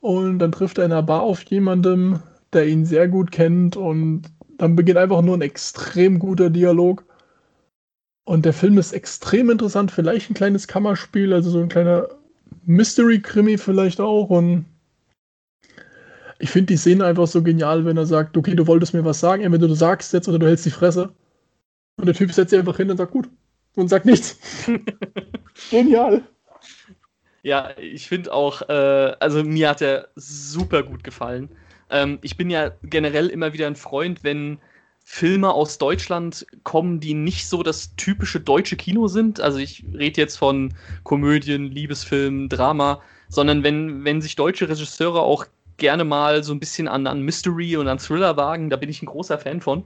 [0.00, 2.20] Und dann trifft er in einer Bar auf jemandem,
[2.52, 4.22] der ihn sehr gut kennt und
[4.58, 7.04] dann beginnt einfach nur ein extrem guter Dialog.
[8.24, 12.08] Und der Film ist extrem interessant, vielleicht ein kleines Kammerspiel, also so ein kleiner
[12.64, 14.30] Mystery-Krimi vielleicht auch.
[14.30, 14.64] Und
[16.38, 19.20] ich finde die Szene einfach so genial, wenn er sagt, okay, du wolltest mir was
[19.20, 21.12] sagen, entweder du sagst jetzt oder du hältst die Fresse.
[21.96, 23.28] Und der Typ setzt sich einfach hin und sagt, gut.
[23.76, 24.38] Und sagt nichts.
[25.70, 26.22] genial.
[27.42, 31.50] Ja, ich finde auch, äh, also mir hat er super gut gefallen.
[31.90, 34.58] Ähm, ich bin ja generell immer wieder ein Freund, wenn
[35.06, 39.38] Filme aus Deutschland kommen, die nicht so das typische deutsche Kino sind.
[39.38, 45.44] Also ich rede jetzt von Komödien, Liebesfilmen, Drama, sondern wenn, wenn sich deutsche Regisseure auch
[45.76, 49.02] gerne mal so ein bisschen an, an Mystery und an Thriller wagen, da bin ich
[49.02, 49.84] ein großer Fan von.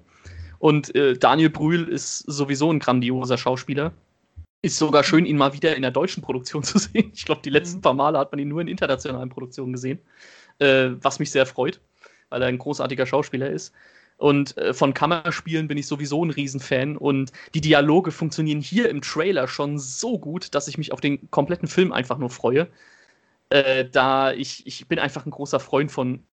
[0.61, 3.93] Und äh, Daniel Brühl ist sowieso ein grandioser Schauspieler.
[4.63, 7.11] Ist sogar schön, ihn mal wieder in der deutschen Produktion zu sehen.
[7.13, 7.83] Ich glaube, die letzten mhm.
[7.83, 9.99] paar Male hat man ihn nur in internationalen Produktionen gesehen,
[10.61, 11.81] äh, was mich sehr freut,
[12.29, 13.75] weil er ein großartiger Schauspieler ist.
[14.19, 16.97] Und äh, von Kammerspielen bin ich sowieso ein Riesenfan.
[16.97, 21.31] Und die Dialoge funktionieren hier im Trailer schon so gut, dass ich mich auf den
[21.31, 22.69] kompletten Film einfach nur freue.
[23.51, 26.25] Äh, da ich, ich bin einfach ein großer Freund von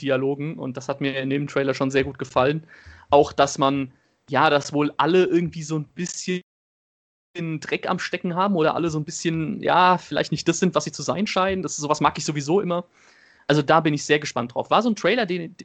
[0.00, 2.66] Dialogen und das hat mir in dem Trailer schon sehr gut gefallen.
[3.10, 3.92] Auch, dass man,
[4.30, 6.42] ja, dass wohl alle irgendwie so ein bisschen
[7.34, 10.84] Dreck am Stecken haben oder alle so ein bisschen, ja, vielleicht nicht das sind, was
[10.84, 11.62] sie zu sein scheinen.
[11.62, 12.84] Das ist, sowas mag ich sowieso immer.
[13.48, 14.70] Also da bin ich sehr gespannt drauf.
[14.70, 15.56] War so ein Trailer, den,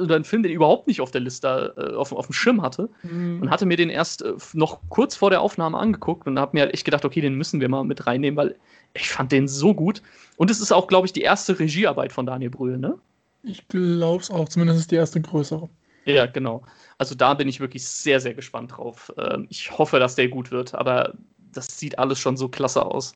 [0.00, 2.62] oder ein Film, den ich überhaupt nicht auf der Liste äh, auf, auf dem Schirm
[2.62, 2.88] hatte.
[3.02, 3.42] Mhm.
[3.42, 6.62] Und hatte mir den erst äh, noch kurz vor der Aufnahme angeguckt und habe mir
[6.62, 8.56] halt echt gedacht, okay, den müssen wir mal mit reinnehmen, weil
[8.94, 10.02] ich fand den so gut.
[10.36, 12.98] Und es ist auch, glaube ich, die erste Regiearbeit von Daniel Brühl, ne?
[13.42, 15.68] Ich glaube es auch, zumindest ist die erste größere.
[16.04, 16.62] Ja, genau.
[16.98, 19.12] Also da bin ich wirklich sehr, sehr gespannt drauf.
[19.16, 21.14] Ähm, ich hoffe, dass der gut wird, aber
[21.52, 23.14] das sieht alles schon so klasse aus.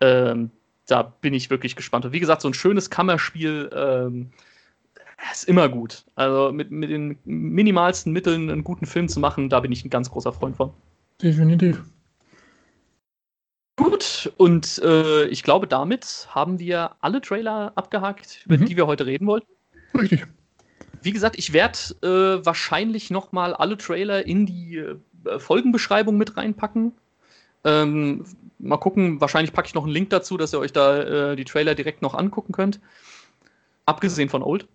[0.00, 0.50] Ähm,
[0.86, 2.04] da bin ich wirklich gespannt.
[2.04, 4.30] Und wie gesagt, so ein schönes Kammerspiel ähm,
[5.32, 6.04] ist immer gut.
[6.14, 9.90] Also mit, mit den minimalsten Mitteln einen guten Film zu machen, da bin ich ein
[9.90, 10.72] ganz großer Freund von.
[11.22, 11.82] Definitiv.
[13.76, 18.66] Gut, und äh, ich glaube, damit haben wir alle Trailer abgehakt, über mhm.
[18.66, 19.48] die wir heute reden wollten.
[19.94, 20.26] Richtig.
[21.02, 26.36] Wie gesagt, ich werde äh, wahrscheinlich noch mal alle Trailer in die äh, Folgenbeschreibung mit
[26.36, 26.92] reinpacken.
[27.64, 28.24] Ähm,
[28.58, 31.44] mal gucken, wahrscheinlich packe ich noch einen Link dazu, dass ihr euch da äh, die
[31.44, 32.80] Trailer direkt noch angucken könnt.
[33.86, 34.66] Abgesehen von Old.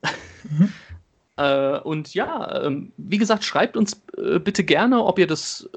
[0.43, 0.71] Mhm.
[1.37, 5.69] äh, und ja, ähm, wie gesagt, schreibt uns äh, bitte gerne, ob ihr das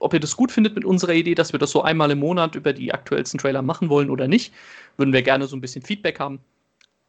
[0.00, 2.56] ob ihr das gut findet mit unserer Idee, dass wir das so einmal im Monat
[2.56, 4.52] über die aktuellsten Trailer machen wollen oder nicht.
[4.96, 6.40] Würden wir gerne so ein bisschen Feedback haben.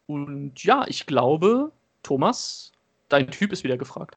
[0.06, 1.72] Und ja, ich glaube,
[2.04, 2.70] Thomas,
[3.08, 4.16] dein Typ ist wieder gefragt.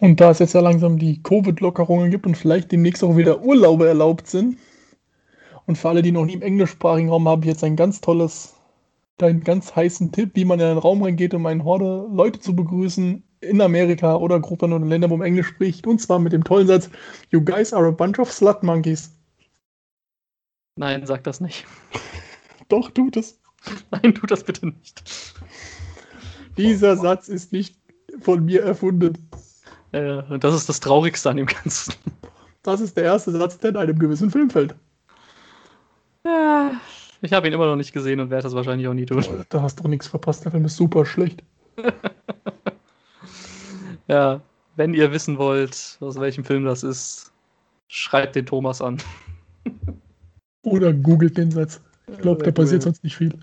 [0.00, 3.86] Und da es jetzt ja langsam die Covid-Lockerungen gibt und vielleicht demnächst auch wieder Urlaube
[3.86, 4.56] erlaubt sind,
[5.66, 8.56] und für alle, die noch nie im englischsprachigen Raum habe ich jetzt ein ganz tolles,
[9.22, 12.54] einen ganz heißen Tipp, wie man in einen Raum reingeht, um eine Horde Leute zu
[12.54, 15.86] begrüßen in Amerika oder Gruppen oder Ländern, wo man Englisch spricht.
[15.86, 16.90] Und zwar mit dem tollen Satz:
[17.30, 19.16] You guys are a bunch of slut monkeys.
[20.76, 21.66] Nein, sag das nicht.
[22.68, 23.40] Doch, tut es.
[23.90, 25.02] Nein, tut das bitte nicht.
[26.56, 27.76] Dieser Satz ist nicht
[28.20, 29.28] von mir erfunden.
[29.92, 31.94] Äh, das ist das Traurigste an dem Ganzen.
[32.62, 34.74] Das ist der erste Satz, der in einem gewissen Film fällt.
[36.24, 36.72] Ja,
[37.22, 39.24] ich habe ihn immer noch nicht gesehen und werde das wahrscheinlich auch nie tun.
[39.48, 41.42] Da hast du nichts verpasst, der Film ist super schlecht.
[44.08, 44.40] ja,
[44.76, 47.32] wenn ihr wissen wollt, aus welchem Film das ist,
[47.88, 48.98] schreibt den Thomas an.
[50.62, 51.80] Oder googelt den Satz.
[52.06, 53.38] Ich glaube, da passiert sonst nicht viel.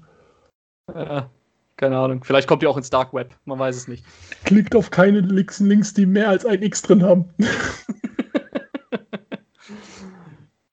[0.94, 1.30] Ja,
[1.78, 2.24] keine Ahnung.
[2.24, 3.36] Vielleicht kommt ihr auch ins Dark Web.
[3.46, 4.06] Man weiß es nicht.
[4.46, 7.26] Klickt auf keine Links, Links die mehr als ein X drin haben.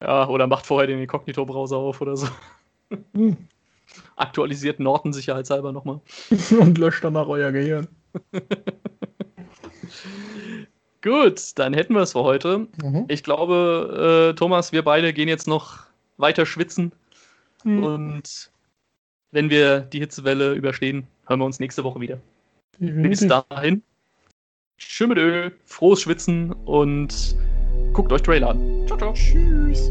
[0.02, 2.28] ja, oder macht vorher den Inkognito-Browser auf oder so.
[4.16, 6.00] Aktualisiert Norton sicherheitshalber nochmal.
[6.58, 7.88] Und löscht danach euer Gehirn.
[11.02, 12.66] Gut, dann hätten wir es für heute.
[12.82, 13.04] Mhm.
[13.08, 15.80] Ich glaube, äh, Thomas, wir beide gehen jetzt noch
[16.16, 16.92] weiter schwitzen.
[17.62, 17.84] Mhm.
[17.84, 18.50] Und
[19.32, 22.18] wenn wir die Hitzewelle überstehen, hören wir uns nächste Woche wieder.
[22.78, 23.82] Bis dahin.
[24.76, 27.36] Schön mit Öl, frohes Schwitzen und
[27.92, 28.86] guckt euch Trailer an.
[28.86, 29.12] Ciao, ciao.
[29.12, 29.90] Tschüss.